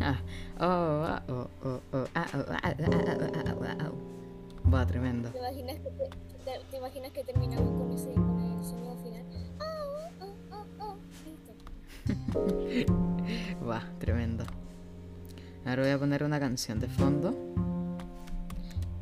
Ah, 0.03 0.19
oh, 0.59 1.03
ah, 1.07 1.23
oh, 1.29 1.47
oh, 1.63 1.79
oh, 1.93 2.05
ah, 2.13 2.27
oh, 2.35 2.43
ah, 2.49 2.59
ah, 2.61 2.75
ah, 2.75 2.75
ah, 2.83 3.31
ah, 3.47 3.75
ah, 3.79 3.87
oh. 3.89 4.69
Va, 4.69 4.85
tremendo. 4.85 5.29
¿Te 5.29 5.37
imaginas 5.39 5.79
que, 5.79 5.89
te, 5.91 6.09
te- 6.43 6.61
te 6.71 6.77
imaginas 6.77 7.11
que 7.11 7.23
terminamos 7.23 7.71
con 7.71 7.91
ese 7.91 8.11
con 8.13 8.39
el 8.41 8.63
sonido 8.63 8.97
final? 8.97 9.23
Oh, 9.61 10.09
oh, 10.19 10.33
oh, 10.51 10.65
oh. 10.79 10.97
Listo. 11.25 11.53
Va, 13.69 13.81
tremendo. 13.99 14.43
Ahora 15.65 15.83
voy 15.83 15.91
a 15.91 15.97
poner 15.97 16.23
una 16.25 16.39
canción 16.39 16.79
de 16.81 16.87
fondo. 16.89 17.33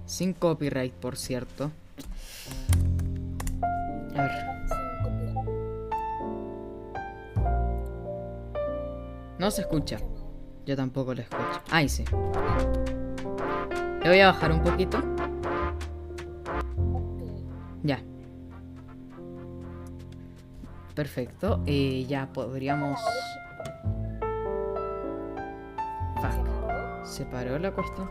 Sin 0.06 0.34
copyright, 0.34 0.94
por 0.94 1.18
cierto. 1.18 1.72
A 4.16 4.22
ver. 4.22 4.32
No 9.40 9.50
se 9.50 9.62
escucha. 9.62 9.98
Yo 10.66 10.76
tampoco 10.76 11.14
lo 11.14 11.22
escucho. 11.22 11.62
Ay, 11.72 11.90
sí. 11.90 12.06
Le 14.04 14.10
voy 14.10 14.20
a 14.20 14.28
bajar 14.28 14.52
un 14.52 14.62
poquito. 14.62 15.00
Ya. 17.84 18.00
Perfecto. 20.96 21.62
Eh, 21.66 22.06
ya 22.08 22.32
podríamos... 22.32 23.00
¿Se 26.22 26.22
Fuck. 26.22 27.06
Se 27.06 27.26
paró 27.26 27.58
la 27.58 27.72
cuestión. 27.72 28.10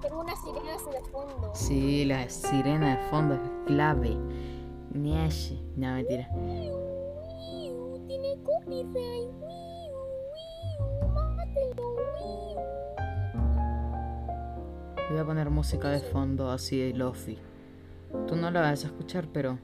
Tengo 0.00 0.20
una 0.20 0.34
sirena 0.36 0.74
hacia 0.74 0.98
el 0.98 1.04
fondo. 1.06 1.50
Sí, 1.54 2.04
la 2.04 2.28
sirena 2.28 2.96
de 2.96 3.02
fondo 3.10 3.34
es 3.34 3.40
clave. 3.66 4.16
Niashi. 4.92 5.62
No, 5.76 5.94
mentira. 5.94 6.28
Tiene 8.06 8.38
copyright. 8.42 9.57
Voy 15.18 15.24
a 15.24 15.26
poner 15.26 15.50
música 15.50 15.88
de 15.88 15.98
fondo 15.98 16.48
así 16.48 16.78
de 16.78 16.94
lofi. 16.96 17.36
Tú 18.28 18.36
no 18.36 18.52
la 18.52 18.60
vas 18.60 18.84
a 18.84 18.86
escuchar, 18.86 19.26
pero 19.32 19.58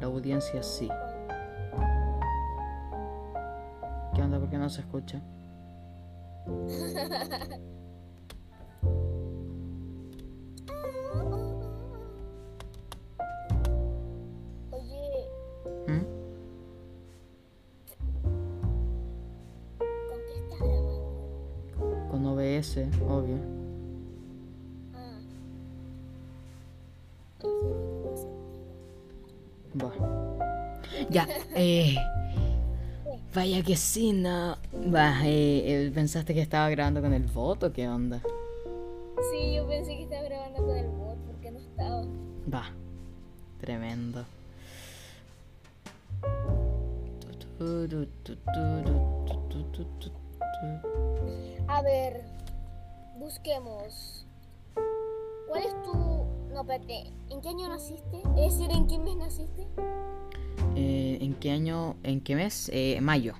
la 0.00 0.06
audiencia 0.06 0.60
sí. 0.60 0.88
¿Qué 4.16 4.20
onda? 4.20 4.40
¿Por 4.40 4.50
qué 4.50 4.58
no 4.58 4.68
se 4.70 4.80
escucha? 4.80 5.22
Oye, 23.08 23.57
Va. 29.82 29.92
Ya, 31.10 31.26
eh. 31.54 31.96
Vaya 33.34 33.62
que 33.62 33.76
sí, 33.76 34.12
no. 34.12 34.56
Va, 34.92 35.20
eh, 35.24 35.86
eh, 35.86 35.92
¿pensaste 35.94 36.34
que 36.34 36.40
estaba 36.40 36.68
grabando 36.70 37.00
con 37.00 37.12
el 37.12 37.24
bot 37.24 37.62
o 37.62 37.72
qué 37.72 37.88
onda? 37.88 38.20
Sí, 39.30 39.54
yo 39.54 39.66
pensé 39.68 39.96
que 39.96 40.04
estaba 40.04 40.22
grabando 40.22 40.64
con 40.64 40.76
el 40.76 40.88
bot 40.88 41.16
porque 41.26 41.50
no 41.50 41.58
estaba. 41.58 42.02
Va. 42.52 42.72
Tremendo. 43.60 44.24
A 51.68 51.82
ver, 51.82 52.24
busquemos. 53.16 54.17
¿En 57.38 57.42
qué 57.42 57.48
año 57.50 57.68
naciste? 57.68 58.16
Es 58.36 58.58
decir, 58.58 58.68
¿en 58.72 58.88
qué 58.88 58.98
mes 58.98 59.14
naciste? 59.14 59.64
Eh, 60.74 61.18
¿En 61.20 61.34
qué 61.34 61.52
año? 61.52 61.94
¿En 62.02 62.20
qué 62.20 62.34
mes? 62.34 62.68
Eh, 62.74 63.00
mayo. 63.00 63.34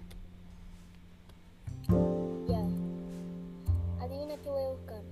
Ya. 2.49 2.61
Adivina 4.01 4.37
qué 4.41 4.49
voy 4.51 4.63
a 4.63 4.69
buscar. 4.69 5.03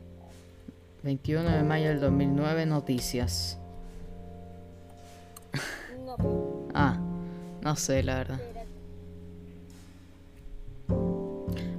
21 1.03 1.51
de 1.51 1.63
mayo 1.65 1.89
del 1.89 1.99
2009, 2.01 2.67
noticias. 2.67 3.59
No, 6.05 6.17
Ah, 6.75 6.97
no 7.63 7.75
sé, 7.75 8.05
la 8.05 8.15
verdad. 8.19 8.41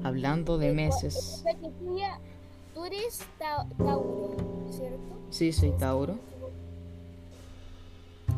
Hablando 0.03 0.57
de 0.57 0.73
meses. 0.73 1.15
Espérate, 1.45 1.71
tú 2.73 2.83
eres 2.83 3.19
Ta- 3.39 3.65
Tauro, 3.77 4.35
¿cierto? 4.69 4.99
Sí, 5.29 5.53
soy 5.53 5.71
Tauro. 5.71 6.15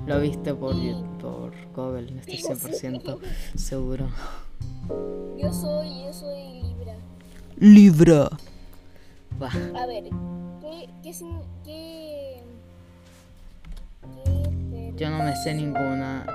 Lo 0.09 0.19
viste 0.19 0.55
por, 0.55 0.73
por 1.21 1.51
Google, 1.75 2.19
estoy 2.19 2.37
100% 2.55 3.19
seguro. 3.55 4.09
Yo 5.37 5.53
soy, 5.53 6.03
yo 6.03 6.11
soy 6.11 6.63
Libra. 6.63 6.95
Libra. 7.59 8.29
Va. 9.39 9.51
A 9.79 9.85
ver, 9.85 10.05
¿qué, 10.61 10.89
qué, 11.03 11.13
sin- 11.13 11.39
qué, 11.63 12.41
qué 14.25 14.93
Yo 14.97 15.11
no 15.11 15.19
me 15.19 15.35
sé 15.35 15.53
ninguna, 15.53 16.25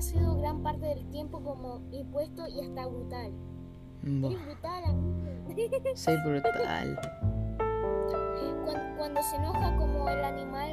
plasi- 0.00 0.12
plácido 0.12 0.36
gran 0.38 0.62
parte 0.62 0.86
del 0.86 1.06
tiempo 1.10 1.42
como 1.42 1.80
impuesto 1.92 2.46
y 2.48 2.60
hasta 2.60 2.86
brutal. 2.86 3.32
Buah, 4.02 4.30
Eres 4.32 4.46
brutal, 4.46 4.84
amigo. 4.84 5.96
soy 5.96 6.16
brutal. 6.24 7.00
Cuan- 8.64 8.96
Cuando 8.96 9.22
se 9.22 9.36
enoja 9.36 9.76
como 9.76 10.08
el 10.08 10.24
animal 10.24 10.70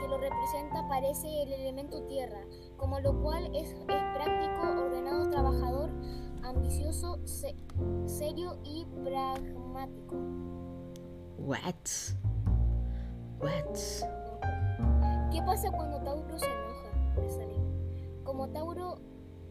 que 0.00 0.08
lo 0.08 0.18
representa 0.18 0.86
parece 0.88 1.42
el 1.42 1.52
elemento 1.52 2.02
tierra, 2.06 2.40
como 2.76 2.98
lo 3.00 3.20
cual 3.22 3.46
es, 3.54 3.70
es 3.70 3.84
práctico, 3.86 4.82
ordenado, 4.86 5.30
trabajador, 5.30 5.90
ambicioso, 6.42 7.18
se- 7.26 7.56
serio 8.06 8.58
y 8.64 8.86
pragmático. 9.04 10.16
What? 11.38 11.74
What? 13.40 13.76
¿Qué 15.32 15.42
pasa 15.42 15.70
cuando 15.70 16.00
Tauro 16.02 16.38
se 16.38 16.46
enoja? 16.46 17.53
Como 18.34 18.48
Tauro, 18.48 18.96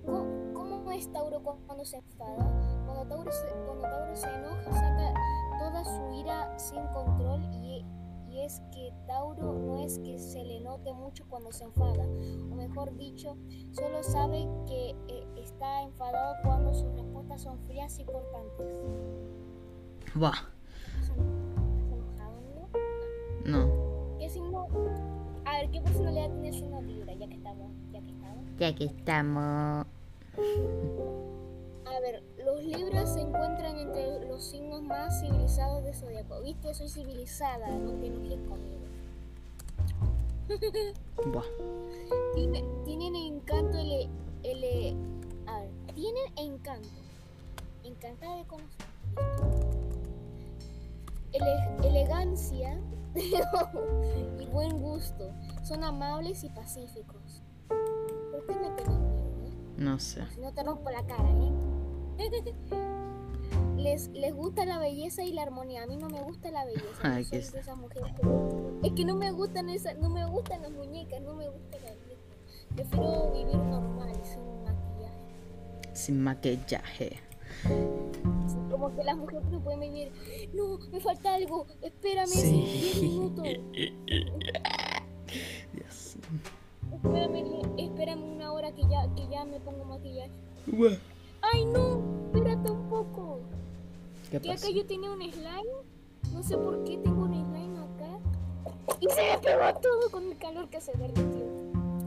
¿cómo, 0.05 0.53
cómo 0.53 0.91
es 0.91 1.09
Tauro 1.13 1.41
cu- 1.41 1.55
cuando 1.65 1.85
se 1.85 1.95
enfada? 1.97 2.83
Cuando 2.85 3.05
Tauro 3.07 3.31
se, 3.31 3.47
cuando 3.65 3.81
Tauro 3.81 4.13
se 4.15 4.27
enoja 4.27 4.71
saca 4.73 5.13
toda 5.57 5.83
su 5.85 6.13
ira 6.19 6.59
sin 6.59 6.85
control 6.87 7.41
y, 7.63 7.85
y 8.29 8.41
es 8.41 8.61
que 8.73 8.93
Tauro 9.07 9.53
no 9.53 9.77
es 9.77 9.99
que 9.99 10.19
se 10.19 10.43
le 10.43 10.59
note 10.59 10.93
mucho 10.93 11.23
cuando 11.29 11.53
se 11.53 11.63
enfada, 11.63 12.03
o 12.51 12.55
mejor 12.55 12.93
dicho, 12.97 13.37
solo 13.71 14.03
sabe 14.03 14.49
que 14.67 14.89
eh, 15.07 15.27
está 15.37 15.83
enfadado 15.83 16.35
cuando 16.43 16.73
sus 16.73 16.93
respuestas 16.93 17.41
son 17.41 17.57
frías 17.59 17.97
y 17.99 18.03
cortantes. 18.03 18.81
Buah, 20.13 20.33
¿Estás 20.99 21.17
enojado, 21.17 22.41
no. 23.45 24.17
¿Qué 24.19 24.27
signo? 24.29 24.67
A 25.53 25.57
ver, 25.57 25.69
¿qué 25.69 25.81
personalidad 25.81 26.29
tiene 26.31 26.47
el 26.49 26.53
signo 26.55 26.81
Libra? 26.81 27.13
Ya 27.13 27.27
que 27.27 27.35
estamos, 27.35 27.71
ya 27.91 27.99
que 28.01 28.09
estamos. 28.09 28.43
Ya 28.57 28.75
que 28.75 28.85
estamos... 28.85 29.85
A 31.85 31.99
ver, 31.99 32.23
los 32.43 32.63
Libras 32.63 33.13
se 33.13 33.21
encuentran 33.21 33.77
entre 33.77 34.27
los 34.27 34.43
signos 34.43 34.81
más 34.81 35.19
civilizados 35.21 35.83
de 35.83 35.93
Zodíaco. 35.93 36.41
Viste, 36.41 36.73
soy 36.73 36.89
civilizada, 36.89 37.67
no 37.69 37.91
te 37.99 38.07
enojes 38.07 38.39
conmigo. 38.47 38.79
Buah. 41.31 41.43
Tiene- 42.33 42.63
tienen 42.83 43.15
encanto 43.15 43.77
ele, 43.77 44.09
ele- 44.41 44.95
a 45.45 45.59
ver, 45.59 45.69
tienen 45.93 46.33
encanto. 46.37 46.89
Encantada 47.83 48.37
de 48.37 48.43
conocer. 48.45 49.72
Ele- 51.33 51.87
elegancia 51.87 52.79
y 54.39 54.45
buen 54.47 54.81
gusto. 54.81 55.31
Son 55.63 55.83
amables 55.83 56.43
y 56.43 56.49
pacíficos. 56.49 57.43
¿Por 57.67 58.45
qué 58.47 58.55
me 58.55 58.69
tenés 58.71 58.99
miedo, 58.99 59.45
eh? 59.45 59.53
No 59.77 59.99
sé. 59.99 60.25
Si 60.33 60.39
no 60.41 60.53
te 60.53 60.63
rompo 60.63 60.89
la 60.89 61.05
cara, 61.05 61.29
¿eh? 61.29 61.51
les, 63.77 64.07
les 64.09 64.33
gusta 64.33 64.65
la 64.65 64.79
belleza 64.79 65.23
y 65.23 65.33
la 65.33 65.43
armonía. 65.43 65.83
A 65.83 65.87
mí 65.87 65.97
no 65.97 66.09
me 66.09 66.21
gusta 66.21 66.51
la 66.51 66.65
belleza. 66.65 66.87
no 67.03 67.13
Ay, 67.15 67.25
de 67.25 67.37
esas 67.37 67.67
Es 68.83 68.91
que 68.93 69.05
no 69.05 69.15
me 69.15 69.31
gustan 69.31 69.69
esas, 69.69 69.97
no 69.97 70.09
me 70.09 70.25
gustan 70.25 70.61
las 70.61 70.71
muñecas, 70.71 71.21
no 71.21 71.33
me 71.33 71.49
gusta 71.49 71.77
la 71.79 71.91
belleza. 71.91 72.21
Prefiero 72.75 73.31
vivir 73.31 73.55
normal, 73.55 74.13
sin 74.23 74.63
maquillaje. 74.63 75.93
Sin 75.93 76.23
maquillaje. 76.23 77.19
Como 78.71 78.95
que 78.95 79.03
las 79.03 79.17
mujeres 79.17 79.43
no 79.51 79.59
pueden 79.61 79.81
vivir. 79.81 80.11
No, 80.53 80.77
me 80.91 80.99
falta 80.99 81.35
algo. 81.35 81.65
Espérame 81.81 82.27
Sí. 82.27 82.99
10 83.01 83.01
minutos. 83.01 83.45
Espérame, 86.93 87.61
espérame 87.77 88.23
una 88.35 88.51
hora 88.51 88.71
que 88.71 88.81
ya, 88.83 89.07
que 89.15 89.27
ya 89.29 89.45
me 89.45 89.59
pongo 89.59 89.83
maquillaje. 89.85 90.31
Ay, 91.41 91.65
no, 91.65 92.01
espérate 92.33 92.71
un 92.71 92.89
poco. 92.89 93.39
¿Qué 94.31 94.39
Que 94.39 94.51
acá 94.51 94.67
yo 94.73 94.85
tenía 94.85 95.11
un 95.11 95.21
slime. 95.21 95.73
No 96.31 96.41
sé 96.43 96.57
por 96.57 96.83
qué 96.83 96.97
tengo 96.97 97.23
un 97.23 97.33
slime 97.33 97.79
acá. 97.79 98.19
Y 98.99 99.07
se 99.09 99.31
me 99.31 99.37
pegó 99.39 99.79
todo 99.79 100.09
con 100.11 100.23
el 100.31 100.37
calor 100.37 100.69
que 100.69 100.81
se 100.81 100.91
derritió. 100.97 101.43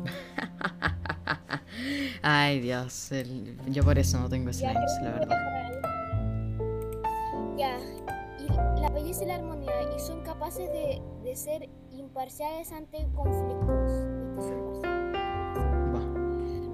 Ay, 2.23 2.61
Dios. 2.61 3.13
el- 3.13 3.57
Yo 3.69 3.85
por 3.85 3.99
eso 3.99 4.19
no 4.19 4.29
tengo 4.29 4.53
slimes, 4.53 4.93
la 5.03 5.11
verdad. 5.13 5.56
Ya, 7.57 7.79
y 8.39 8.49
la 8.81 8.91
belleza 8.91 9.25
y 9.25 9.27
la 9.29 9.37
armonía, 9.37 9.73
y 9.97 9.99
son 9.99 10.21
capaces 10.23 10.71
de, 10.71 11.01
de 11.23 11.37
ser 11.37 11.69
imparciales 11.91 12.71
ante 12.73 13.09
conflictos. 13.15 13.93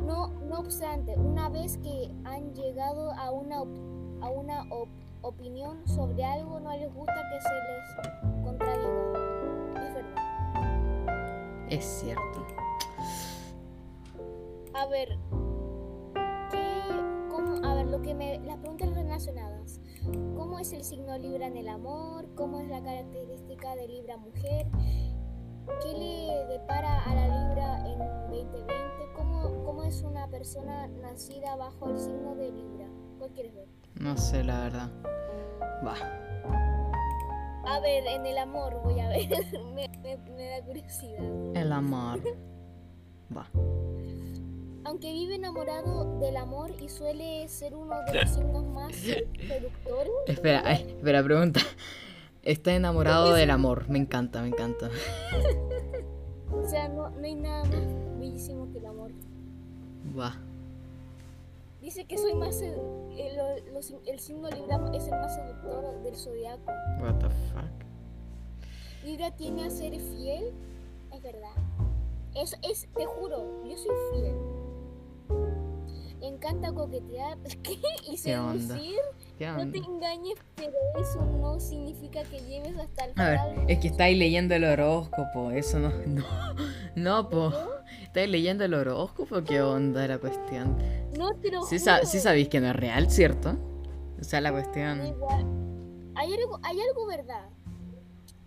No, 0.05 0.29
no 0.29 0.59
obstante, 0.59 1.17
una 1.17 1.49
vez 1.49 1.79
que 1.79 2.11
han 2.25 2.53
llegado 2.55 3.13
a 3.13 3.31
una, 3.31 3.63
op- 3.63 4.23
a 4.23 4.29
una 4.29 4.63
op- 4.71 4.89
opinión 5.23 5.87
sobre 5.87 6.25
algo, 6.25 6.59
no 6.59 6.71
les 6.77 6.93
gusta 6.93 7.15
que 7.15 7.41
se 7.41 7.55
les 7.55 8.45
contradiga. 8.45 9.13
Es 9.87 9.95
verdad. 9.95 10.17
Es 11.71 11.85
cierto. 11.85 12.47
A 14.75 14.87
ver, 14.87 15.17
¿qué, 16.51 16.83
cómo, 17.31 17.65
a 17.65 17.75
ver, 17.77 17.87
lo 17.87 18.03
que 18.03 18.15
me, 18.15 18.41
las 18.41 18.57
preguntas 18.59 18.93
relacionadas. 18.95 19.81
¿Cómo 20.37 20.59
es 20.59 20.73
el 20.73 20.85
signo 20.85 21.17
Libra 21.19 21.47
en 21.47 21.57
el 21.57 21.69
amor? 21.69 22.27
¿Cómo 22.35 22.61
es 22.61 22.69
la 22.69 22.83
característica 22.83 23.75
de 23.77 23.89
Libra 23.89 24.17
mujer? 24.17 24.67
¿Qué 25.83 25.93
le 25.93 26.47
depara 26.53 27.05
a 27.05 27.15
la 27.15 27.27
Libra 27.49 27.89
en 27.89 27.99
2020? 28.31 28.73
¿Cómo, 29.17 29.65
cómo 29.65 29.83
es 29.85 30.03
una 30.03 30.27
persona 30.29 30.89
nacida 30.89 31.55
bajo 31.57 31.89
el 31.89 31.99
signo 31.99 32.35
de 32.35 32.51
Libra? 32.51 32.87
¿Cuál 33.19 33.31
quieres 33.33 33.55
ver? 33.55 33.69
No 34.01 34.17
sé, 34.17 34.43
la 34.43 34.61
verdad. 34.63 34.91
Va. 35.87 35.95
A 37.65 37.81
ver, 37.81 38.05
en 38.07 38.27
el 38.27 38.39
amor 38.39 38.81
voy 38.83 38.99
a 39.01 39.09
ver. 39.09 39.29
me, 39.75 39.89
me- 40.03 40.17
me 40.17 40.49
da 40.49 40.65
curiosidad. 40.67 41.23
El 41.55 41.73
amor. 41.73 42.19
Va. 43.35 43.47
Aunque 44.85 45.13
vive 45.13 45.37
enamorado 45.37 46.19
del 46.19 46.37
amor 46.37 46.71
y 46.81 46.89
suele 46.89 47.47
ser 47.49 47.75
uno 47.75 47.95
de 48.07 48.15
los 48.23 48.31
signos 48.31 48.65
más 48.65 48.95
seductores. 48.95 50.13
Espera, 50.27 50.63
ay, 50.65 50.85
espera, 50.97 51.23
pregunta. 51.23 51.61
Está 52.43 52.75
enamorado 52.75 53.35
del 53.35 53.51
amor. 53.51 53.89
Me 53.89 53.99
encanta, 53.99 54.43
me 54.43 54.49
encanta. 54.49 54.91
O 56.55 56.69
sea, 56.69 56.87
no, 56.87 57.09
no 57.09 57.25
hay 57.25 57.35
nada 57.35 57.65
más 57.65 58.19
bellísimo 58.21 58.71
que 58.71 58.79
el 58.79 58.87
amor. 58.87 59.11
Va. 60.17 60.37
Dice 61.81 62.05
que 62.05 62.19
soy 62.19 62.35
más. 62.35 62.61
El, 62.61 62.75
lo- 62.77 63.73
los- 63.73 63.95
el 64.07 64.21
signo 64.21 64.51
Libra 64.51 64.79
es 64.95 65.05
el 65.07 65.13
más 65.13 65.35
seductor 65.35 66.03
del 66.05 66.15
zodiaco. 66.15 66.71
What 67.01 67.15
the 67.21 67.31
fuck. 67.31 67.73
Libra 69.05 69.31
tiene 69.35 69.65
a 69.65 69.71
ser 69.71 69.99
fiel. 69.99 70.53
Es 71.13 71.23
verdad. 71.23 71.55
Eso 72.35 72.57
es, 72.71 72.87
te 72.95 73.07
juro, 73.07 73.65
yo 73.67 73.77
soy 73.77 73.95
fiel. 74.13 74.35
Encanta 76.23 76.73
coquetear 76.73 77.37
¿qué? 77.63 77.79
y 78.11 78.17
¿Qué 78.17 78.39
onda? 78.39 78.75
seducir. 78.77 78.99
¿Qué 79.39 79.47
No 79.49 79.71
te 79.71 79.79
engañes, 79.79 80.39
pero 80.55 80.73
eso 81.01 81.25
no 81.25 81.59
significa 81.59 82.23
que 82.25 82.39
lleves 82.41 82.77
hasta 82.79 83.07
el 83.07 83.13
A 83.17 83.29
ver, 83.31 83.39
final. 83.51 83.71
es 83.71 83.79
que 83.81 83.89
estáis 83.89 84.17
leyendo 84.19 84.55
el 84.55 84.65
horóscopo. 84.65 85.51
Eso 85.51 85.79
no. 85.81 85.91
No, 86.07 86.25
no 86.95 87.29
po. 87.29 87.53
¿Estáis 88.03 88.29
leyendo 88.31 88.65
el 88.65 88.75
horóscopo? 88.75 89.43
¿Qué 89.43 89.61
onda 89.63 90.07
la 90.07 90.19
cuestión? 90.19 90.77
No 91.19 91.35
te 91.41 91.51
lo 91.51 91.63
Sí, 91.65 91.79
sabéis 91.79 92.49
que 92.49 92.61
no 92.61 92.69
es 92.69 92.77
real, 92.77 93.11
¿cierto? 93.11 93.57
O 94.21 94.25
sea, 94.25 94.41
la 94.41 94.53
cuestión. 94.53 95.05
igual. 95.07 95.45
Hay 96.15 96.33
algo, 96.35 96.61
hay 96.63 96.79
algo 96.81 97.07
verdad. 97.07 97.49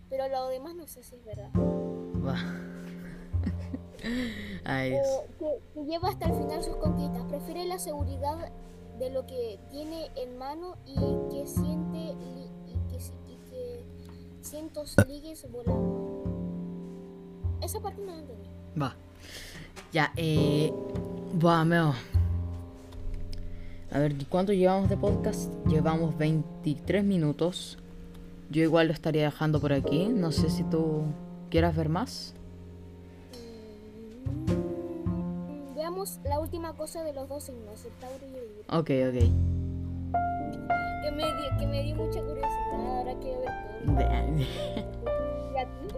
Pero 0.08 0.28
lo 0.28 0.48
demás 0.48 0.74
no 0.76 0.86
sé 0.86 1.02
si 1.02 1.16
es 1.16 1.24
verdad. 1.24 1.50
Va. 1.54 2.36
Ay, 4.64 4.90
Dios. 4.90 5.06
O 5.06 5.24
que, 5.38 5.58
que 5.74 5.84
lleva 5.86 6.08
hasta 6.10 6.26
el 6.26 6.34
final 6.34 6.62
sus 6.62 6.76
conquistas. 6.76 7.24
Prefiere 7.24 7.64
la 7.66 7.78
seguridad 7.78 8.50
de 8.98 9.10
lo 9.10 9.26
que 9.26 9.58
tiene 9.70 10.10
en 10.16 10.38
mano 10.38 10.76
y 10.86 10.94
que 11.30 11.46
siente 11.46 11.98
li- 12.14 12.50
y 12.66 12.74
que, 12.90 12.96
y 13.28 13.36
que 13.50 13.84
cientos 14.42 14.96
ligues 15.08 15.46
volando. 15.50 16.24
Esa 17.62 17.80
parte 17.80 18.00
no 18.02 18.12
la 18.12 18.18
entendí. 18.20 18.48
Va. 18.80 18.94
Ya, 19.92 20.12
eh. 20.16 20.72
Va, 21.44 21.64
meo. 21.64 21.94
A 23.90 23.98
ver, 23.98 24.14
¿cuánto 24.28 24.52
llevamos 24.52 24.88
de 24.88 24.96
podcast? 24.96 25.52
Llevamos 25.66 26.16
23 26.18 27.04
minutos. 27.04 27.78
Yo 28.50 28.62
igual 28.62 28.86
lo 28.88 28.92
estaría 28.92 29.24
dejando 29.24 29.60
por 29.60 29.72
aquí. 29.72 30.06
No 30.08 30.32
sé 30.32 30.50
si 30.50 30.62
tú 30.64 31.02
quieras 31.50 31.74
ver 31.76 31.88
más. 31.88 32.34
Mm, 34.26 35.74
Veamos 35.74 36.18
la 36.24 36.38
última 36.40 36.72
cosa 36.74 37.02
de 37.04 37.12
los 37.12 37.28
dos 37.28 37.44
signos, 37.44 37.84
el 37.84 37.92
Tauro 37.92 38.26
y 38.26 38.34
el 38.36 38.56
Libra. 38.56 38.78
Ok, 38.78 38.90
ok. 38.90 39.32
Que 41.04 41.12
me, 41.12 41.22
dio, 41.24 41.58
que 41.58 41.66
me 41.66 41.82
dio 41.82 41.94
mucha 41.96 42.20
curiosidad, 42.20 42.72
ahora 42.74 43.14
quiero 43.20 43.40
ver 43.40 43.50
todo. 43.84 43.94
De- 43.96 44.42
¿Y 45.54 45.58
a 45.58 45.64
ti? 45.64 45.94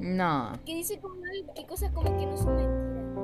No. 0.00 0.52
Que 0.64 0.74
dice 0.76 0.98
como 1.00 1.16
que 1.54 1.66
cosas 1.66 1.90
como 1.92 2.16
que 2.16 2.26
no 2.26 2.36
son 2.36 2.56
mentiras. 2.56 3.14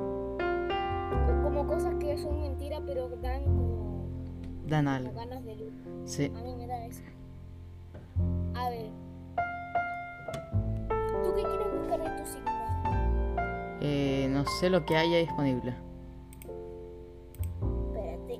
Co- 1.27 1.43
Como 1.43 1.67
cosas 1.67 1.93
que 1.99 2.17
son 2.17 2.41
mentiras, 2.41 2.81
pero 2.85 3.09
dan 3.21 3.43
como, 3.45 4.07
Dan 4.67 4.85
como 4.85 4.95
algo. 4.95 5.13
ganas 5.13 5.45
de 5.45 5.55
luz. 5.55 5.73
Sí. 6.05 6.31
A 6.35 6.41
mí 6.41 6.55
me 6.55 6.67
da 6.67 6.85
eso. 6.85 7.01
A 8.55 8.69
ver. 8.69 8.89
¿Tú 11.23 11.33
qué 11.35 11.43
quieres 11.43 11.67
buscar 11.79 11.99
de 12.01 12.09
tu 12.21 12.25
signo? 12.29 12.51
Eh, 13.85 14.27
no 14.29 14.45
sé 14.45 14.69
lo 14.69 14.85
que 14.85 14.95
haya 14.95 15.17
disponible. 15.17 15.75
Espérate. 17.93 18.39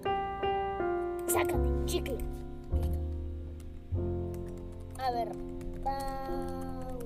Sácate, 1.27 1.86
chicle. 1.86 2.17
A 4.97 5.12
ver. 5.12 5.34
Tauro. 5.84 6.97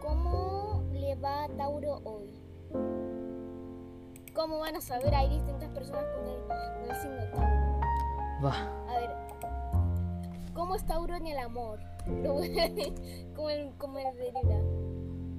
¿Cómo 0.00 0.82
le 0.92 1.14
va 1.14 1.44
a 1.44 1.48
Tauro 1.50 2.00
hoy? 2.02 2.28
¿Cómo 4.34 4.58
van 4.58 4.74
a 4.74 4.80
saber? 4.80 5.14
Hay 5.14 5.28
distintas 5.28 5.68
personas 5.68 6.06
con 6.16 6.26
el, 6.26 6.42
con 6.48 6.90
el 6.90 6.96
signo 6.96 7.22
Tauro. 7.36 7.80
Va. 8.44 8.54
A 8.90 8.98
ver. 8.98 9.21
¿Cómo 10.54 10.74
es 10.74 10.84
Tauro 10.86 11.14
en 11.16 11.26
el 11.26 11.38
amor? 11.38 11.78
Como 12.04 12.40
el, 13.50 13.72
como 13.78 13.98
el 13.98 14.16
de 14.16 14.32
Libra. 14.32 14.60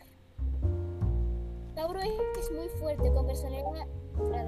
Tauro 1.75 2.01
es, 2.01 2.11
es 2.41 2.51
muy 2.53 2.69
fuerte 2.81 3.13
con 3.13 3.27
personalidad. 3.27 3.87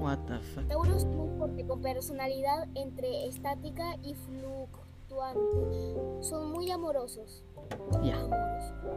What 0.01 0.19
the 0.27 0.37
fuck. 0.39 0.67
Tauro 0.67 0.95
es 0.95 1.05
muy 1.05 1.29
fuerte 1.37 1.65
con 1.65 1.81
personalidad 1.81 2.67
entre 2.75 3.27
estática 3.27 3.95
y 4.03 4.13
fluctuante. 4.13 5.95
Son 6.21 6.51
muy 6.51 6.69
amorosos. 6.69 7.43
Ya. 8.03 8.17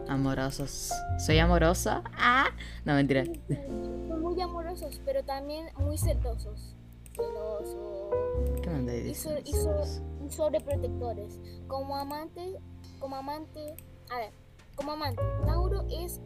Amorosos. 0.08 0.92
¿Soy 1.18 1.38
amorosa? 1.38 2.02
Ah. 2.16 2.46
No, 2.84 2.94
mentira. 2.94 3.24
Son 3.24 4.20
muy 4.22 4.40
amorosos, 4.40 5.00
pero 5.04 5.24
también 5.24 5.66
muy 5.78 5.98
celosos. 5.98 6.76
Celosos. 7.14 8.60
¿Qué 8.62 8.70
me 8.70 8.76
andáis 8.76 9.06
Y, 9.06 9.14
so- 9.14 9.38
y 9.44 9.52
so- 9.52 10.02
y 10.26 10.30
sobreprotectores. 10.30 11.40
Como 11.66 11.96
amante, 11.96 12.58
como 13.00 13.16
amante, 13.16 13.74
a 14.10 14.16
ver, 14.18 14.30
como 14.76 14.92
amante, 14.92 15.22
Tauro 15.46 15.84
es 15.90 16.20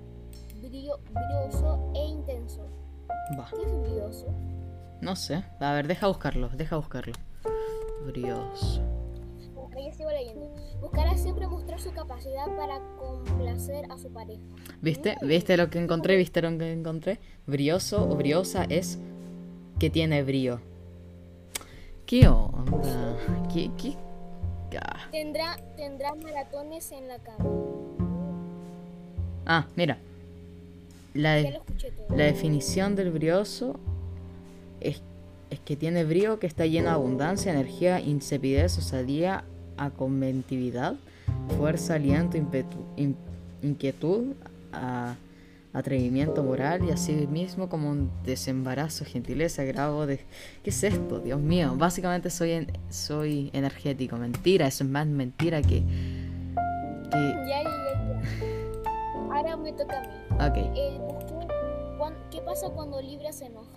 brilloso 0.61 1.91
e 1.95 2.05
intenso. 2.07 2.67
Va. 3.39 3.49
¿Qué 3.51 3.63
es 3.63 3.81
brilloso? 3.81 4.27
No 5.01 5.17
sé. 5.17 5.43
A 5.61 5.73
ver, 5.73 5.87
deja 5.89 6.07
buscarlo. 6.09 6.49
Deja 6.51 6.77
buscarlo. 6.77 7.15
Brioso. 8.07 8.83
Sigo 9.93 10.11
leyendo. 10.11 10.49
Buscará 10.81 11.17
siempre 11.17 11.47
mostrar 11.49 11.81
su 11.81 11.93
capacidad 11.93 12.47
para 12.57 12.81
complacer 12.99 13.85
a 13.91 13.99
su 13.99 14.11
pareja. 14.13 14.43
¿Viste? 14.81 15.17
¿Viste 15.23 15.57
lo 15.57 15.69
que 15.71 15.79
encontré? 15.79 16.17
¿Viste 16.17 16.41
lo 16.43 16.57
que 16.57 16.73
encontré? 16.73 17.19
Brioso 17.47 18.09
o 18.09 18.15
briosa 18.17 18.65
es 18.69 18.99
que 19.79 19.91
tiene 19.91 20.23
brío. 20.23 20.61
¿Qué 22.07 22.29
onda? 22.29 23.17
¿Qué? 23.53 23.71
¿Qué? 23.77 23.97
Ah. 24.81 25.09
Tendrá, 25.11 25.57
tendrá 25.77 26.15
maratones 26.15 26.93
en 26.93 27.09
la 27.09 27.19
cama. 27.19 27.45
Ah, 29.47 29.67
mira. 29.77 29.99
La, 31.15 31.35
de- 31.35 31.61
la 32.11 32.25
definición 32.25 32.95
del 32.95 33.11
brioso 33.11 33.81
es, 34.81 35.03
es 35.51 35.59
que 35.61 35.77
tiene 35.77 36.05
brío, 36.05 36.39
que 36.39 36.47
está 36.47 36.67
lleno 36.67 36.89
de 36.89 36.95
abundancia, 36.95 37.51
energía, 37.53 37.99
insepidez, 38.01 38.79
osadía, 38.79 39.45
acombatividad, 39.85 40.95
fuerza, 41.59 41.95
aliento, 41.95 42.37
impetu- 42.37 42.85
in- 42.97 43.17
inquietud, 43.63 44.35
a- 44.73 45.15
atrevimiento 45.73 46.43
moral 46.43 46.85
y 46.85 46.91
así 46.91 47.13
mismo 47.31 47.69
como 47.69 47.91
un 47.91 48.11
desembarazo, 48.25 49.05
gentileza, 49.05 49.63
grado 49.63 50.05
de... 50.05 50.19
¿Qué 50.65 50.71
es 50.71 50.83
esto? 50.83 51.21
Dios 51.21 51.39
mío. 51.41 51.75
Básicamente 51.77 52.29
soy, 52.29 52.51
en- 52.53 52.73
soy 52.89 53.51
energético. 53.53 54.17
Mentira, 54.17 54.67
eso 54.67 54.83
es 54.83 54.91
más 54.91 55.07
mentira 55.07 55.63
que... 55.63 55.69
que... 55.79 57.35
Ya, 57.49 57.63
ya, 57.63 57.63
ya, 57.63 58.21
ya. 58.43 59.33
Ahora 59.33 59.57
me 59.57 59.73
toca 59.73 60.03
a 60.39 60.51
mí. 60.51 60.71
Eh, 60.77 60.99
¿Qué 62.33 62.41
pasa 62.41 62.69
cuando 62.71 63.01
Libra 63.01 63.33
se 63.33 63.47
enoja? 63.47 63.69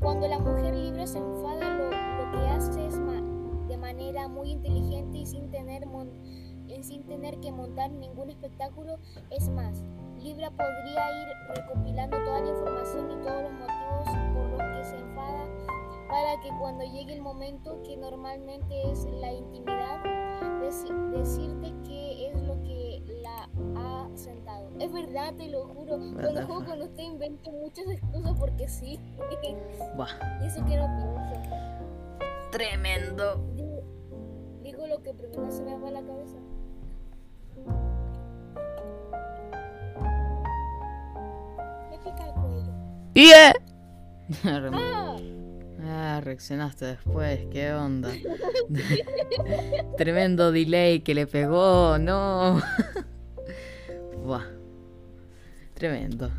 Cuando 0.00 0.26
la 0.26 0.38
mujer 0.40 0.74
Libra 0.74 1.06
se 1.06 1.18
enfada, 1.18 1.45
manera 4.26 4.28
muy 4.28 4.50
inteligente 4.52 5.18
y 5.18 5.26
sin 5.26 5.50
tener, 5.50 5.86
mon- 5.86 6.10
eh, 6.68 6.82
sin 6.82 7.02
tener 7.04 7.38
que 7.40 7.52
montar 7.52 7.90
ningún 7.90 8.30
espectáculo. 8.30 8.98
Es 9.30 9.48
más, 9.48 9.82
Libra 10.22 10.50
podría 10.50 11.10
ir 11.22 11.28
recopilando 11.56 12.16
toda 12.24 12.40
la 12.40 12.48
información 12.50 13.10
y 13.10 13.14
todos 13.24 13.42
los 13.42 13.52
motivos 13.52 14.34
por 14.34 14.50
los 14.50 14.76
que 14.78 14.84
se 14.84 14.96
enfada 14.98 15.46
para 16.08 16.40
que 16.40 16.48
cuando 16.58 16.84
llegue 16.84 17.14
el 17.14 17.20
momento 17.22 17.82
que 17.82 17.96
normalmente 17.96 18.90
es 18.90 19.04
la 19.20 19.32
intimidad, 19.32 20.02
deci- 20.62 21.10
decirte 21.10 21.72
qué 21.86 22.28
es 22.30 22.42
lo 22.42 22.60
que 22.62 23.02
la 23.22 23.48
ha 23.76 24.08
sentado. 24.16 24.68
Es 24.80 24.92
verdad, 24.92 25.34
te 25.34 25.48
lo 25.48 25.66
juro. 25.68 25.98
the 25.98 26.14
Cuando 26.22 26.46
juego 26.46 26.64
con 26.64 26.82
usted 26.82 27.02
invento 27.02 27.50
muchas 27.52 27.86
excusas 27.88 28.32
porque 28.38 28.68
sí. 28.68 28.98
Buah. 29.96 30.08
y 30.42 30.46
eso 30.46 30.64
que 30.64 30.76
no 30.76 30.86
pienso. 30.96 31.56
Tremendo. 32.50 33.44
Lo 34.96 35.02
que 35.02 35.12
primero 35.12 35.50
se 35.52 35.62
me 35.62 35.76
va 35.76 35.88
a 35.88 35.90
la 35.90 36.00
cabeza. 36.00 36.38
Me 41.90 41.98
pica 41.98 42.24
el 42.26 42.32
cuello. 42.32 42.72
¡Yeah! 43.14 43.52
¡Ah! 44.72 45.18
Ah, 45.84 46.20
reaccionaste 46.24 46.86
después, 46.86 47.40
¿qué 47.50 47.74
onda? 47.74 48.10
Tremendo 49.98 50.50
delay 50.50 51.00
que 51.00 51.14
le 51.14 51.26
pegó, 51.26 51.98
no. 51.98 52.62
Buah. 54.24 54.46
Tremendo. 55.74 56.30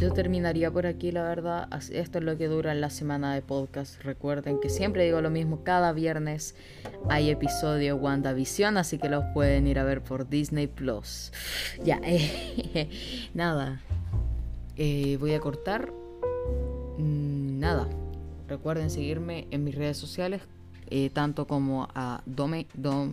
Yo 0.00 0.12
terminaría 0.12 0.70
por 0.70 0.86
aquí, 0.86 1.10
la 1.10 1.24
verdad. 1.24 1.68
Esto 1.90 2.18
es 2.18 2.24
lo 2.24 2.36
que 2.38 2.46
dura 2.46 2.72
la 2.74 2.88
semana 2.88 3.34
de 3.34 3.42
podcast. 3.42 4.00
Recuerden 4.04 4.60
que 4.60 4.68
siempre 4.68 5.04
digo 5.04 5.20
lo 5.20 5.28
mismo. 5.30 5.64
Cada 5.64 5.92
viernes 5.92 6.54
hay 7.08 7.30
episodio 7.30 7.96
WandaVision, 7.96 8.76
así 8.76 8.98
que 8.98 9.08
los 9.08 9.24
pueden 9.34 9.66
ir 9.66 9.80
a 9.80 9.84
ver 9.84 10.02
por 10.02 10.28
Disney 10.28 10.68
Plus. 10.68 11.32
Ya, 11.84 12.00
eh, 12.04 12.88
nada. 13.34 13.80
Eh, 14.76 15.16
voy 15.18 15.34
a 15.34 15.40
cortar. 15.40 15.90
Mm, 16.98 17.58
Nada. 17.58 17.88
Recuerden 18.46 18.90
seguirme 18.90 19.48
en 19.50 19.64
mis 19.64 19.74
redes 19.74 19.96
sociales. 19.96 20.42
eh, 20.90 21.10
tanto 21.12 21.46
como 21.46 21.88
a 21.94 22.22
Dome, 22.24 22.66
Dom, 22.74 23.12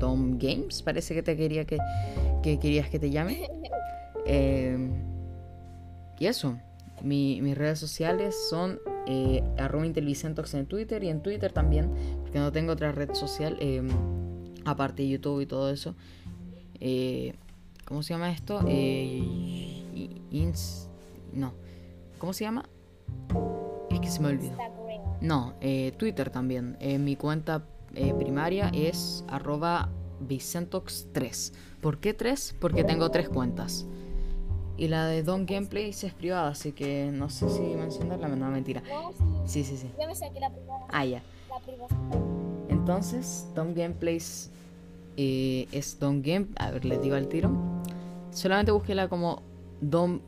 Dom 0.00 0.38
Games. 0.38 0.82
Parece 0.82 1.14
que 1.14 1.22
te 1.22 1.36
quería 1.36 1.64
que, 1.66 1.76
que 2.42 2.58
querías 2.58 2.88
que 2.88 2.98
te 2.98 3.10
llame. 3.10 3.46
Eh, 4.26 4.78
y 6.24 6.26
eso, 6.26 6.56
mi- 7.02 7.42
mis 7.42 7.56
redes 7.56 7.78
sociales 7.78 8.34
son 8.48 8.78
eh, 9.06 9.42
arroba 9.58 9.84
intelicentox 9.84 10.54
en 10.54 10.64
Twitter 10.64 11.04
y 11.04 11.10
en 11.10 11.22
Twitter 11.22 11.52
también, 11.52 11.90
porque 12.22 12.38
no 12.38 12.50
tengo 12.50 12.72
otra 12.72 12.92
red 12.92 13.12
social, 13.12 13.58
eh, 13.60 13.82
aparte 14.64 15.02
de 15.02 15.10
YouTube 15.10 15.42
y 15.42 15.46
todo 15.46 15.68
eso. 15.70 15.94
Eh, 16.80 17.34
¿Cómo 17.84 18.02
se 18.02 18.14
llama 18.14 18.30
esto? 18.32 18.60
Eh, 18.66 19.20
ins- 20.32 20.88
no, 21.34 21.52
¿cómo 22.18 22.32
se 22.32 22.44
llama? 22.44 22.64
Es 23.90 24.00
que 24.00 24.08
se 24.08 24.20
me 24.20 24.28
olvidó. 24.28 24.56
No, 25.20 25.52
eh, 25.60 25.92
Twitter 25.98 26.30
también. 26.30 26.78
Eh, 26.80 26.98
mi 26.98 27.16
cuenta 27.16 27.66
eh, 27.94 28.14
primaria 28.18 28.70
es 28.72 29.22
arroba 29.28 29.90
Vicentox3. 30.26 31.52
¿Por 31.82 31.98
qué 31.98 32.14
3? 32.14 32.56
Porque 32.58 32.84
tengo 32.84 33.10
tres 33.10 33.28
cuentas. 33.28 33.86
Y 34.76 34.88
la 34.88 35.06
de 35.06 35.22
Don 35.22 35.46
Gameplays 35.46 36.02
es 36.04 36.12
privada, 36.14 36.48
así 36.48 36.72
que 36.72 37.10
no 37.12 37.30
sé 37.30 37.48
si 37.48 37.60
mencionarla. 37.60 38.28
No, 38.28 38.50
mentira. 38.50 38.82
No, 38.88 39.12
Sí, 39.46 39.62
sí. 39.62 39.76
sí, 39.76 39.86
sí. 39.86 39.90
Ya 39.98 40.06
me 40.08 40.14
saqué 40.14 40.40
la 40.40 40.50
privada. 40.50 40.84
Ah, 40.90 41.04
ya. 41.04 41.22
La 41.48 41.58
privacidad. 41.60 42.20
Entonces, 42.68 43.46
Don 43.54 43.72
Gameplays 43.74 44.50
eh, 45.16 45.68
es 45.70 45.98
Don 46.00 46.22
Game. 46.22 46.48
A 46.56 46.70
ver, 46.72 46.84
les 46.84 47.00
digo 47.00 47.14
al 47.14 47.28
tiro. 47.28 47.50
Solamente 48.30 48.72
búsquela 48.72 49.08
como 49.08 49.42
Don, 49.80 50.20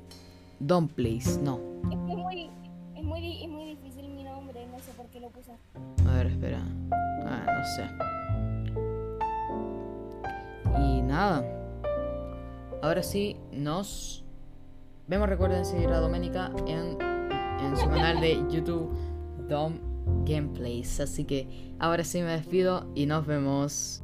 Don 0.61 0.87
Plays. 0.89 1.39
No. 1.39 1.59
Es 1.91 1.97
que 2.07 2.13
es 2.13 2.19
muy, 2.19 2.51
es 2.95 3.03
muy, 3.03 3.43
es 3.43 3.49
muy 3.49 3.65
difícil 3.65 4.09
mi 4.11 4.23
nombre, 4.23 4.65
no 4.71 4.79
sé 4.79 4.93
por 4.97 5.07
qué 5.07 5.19
lo 5.21 5.29
puse. 5.31 5.51
A 6.09 6.15
ver, 6.15 6.27
espera. 6.29 6.63
Ah, 7.27 7.47
no 7.47 7.65
sé. 7.75 7.83
Y 10.81 11.03
nada. 11.03 11.45
Ahora 12.83 13.03
sí, 13.03 13.37
nos 13.51 14.23
vemos. 15.07 15.29
Recuerden 15.29 15.65
seguir 15.65 15.89
a 15.89 16.01
Doménica 16.01 16.53
en, 16.67 16.99
en 17.01 17.77
su 17.77 17.89
canal 17.89 18.21
de 18.21 18.43
YouTube, 18.51 18.91
Dom 19.49 19.75
Gameplays. 20.25 21.01
Así 21.01 21.25
que 21.25 21.75
ahora 21.79 22.05
sí 22.05 22.21
me 22.23 22.33
despido 22.33 22.91
y 22.95 23.07
nos 23.07 23.27
vemos. 23.27 24.03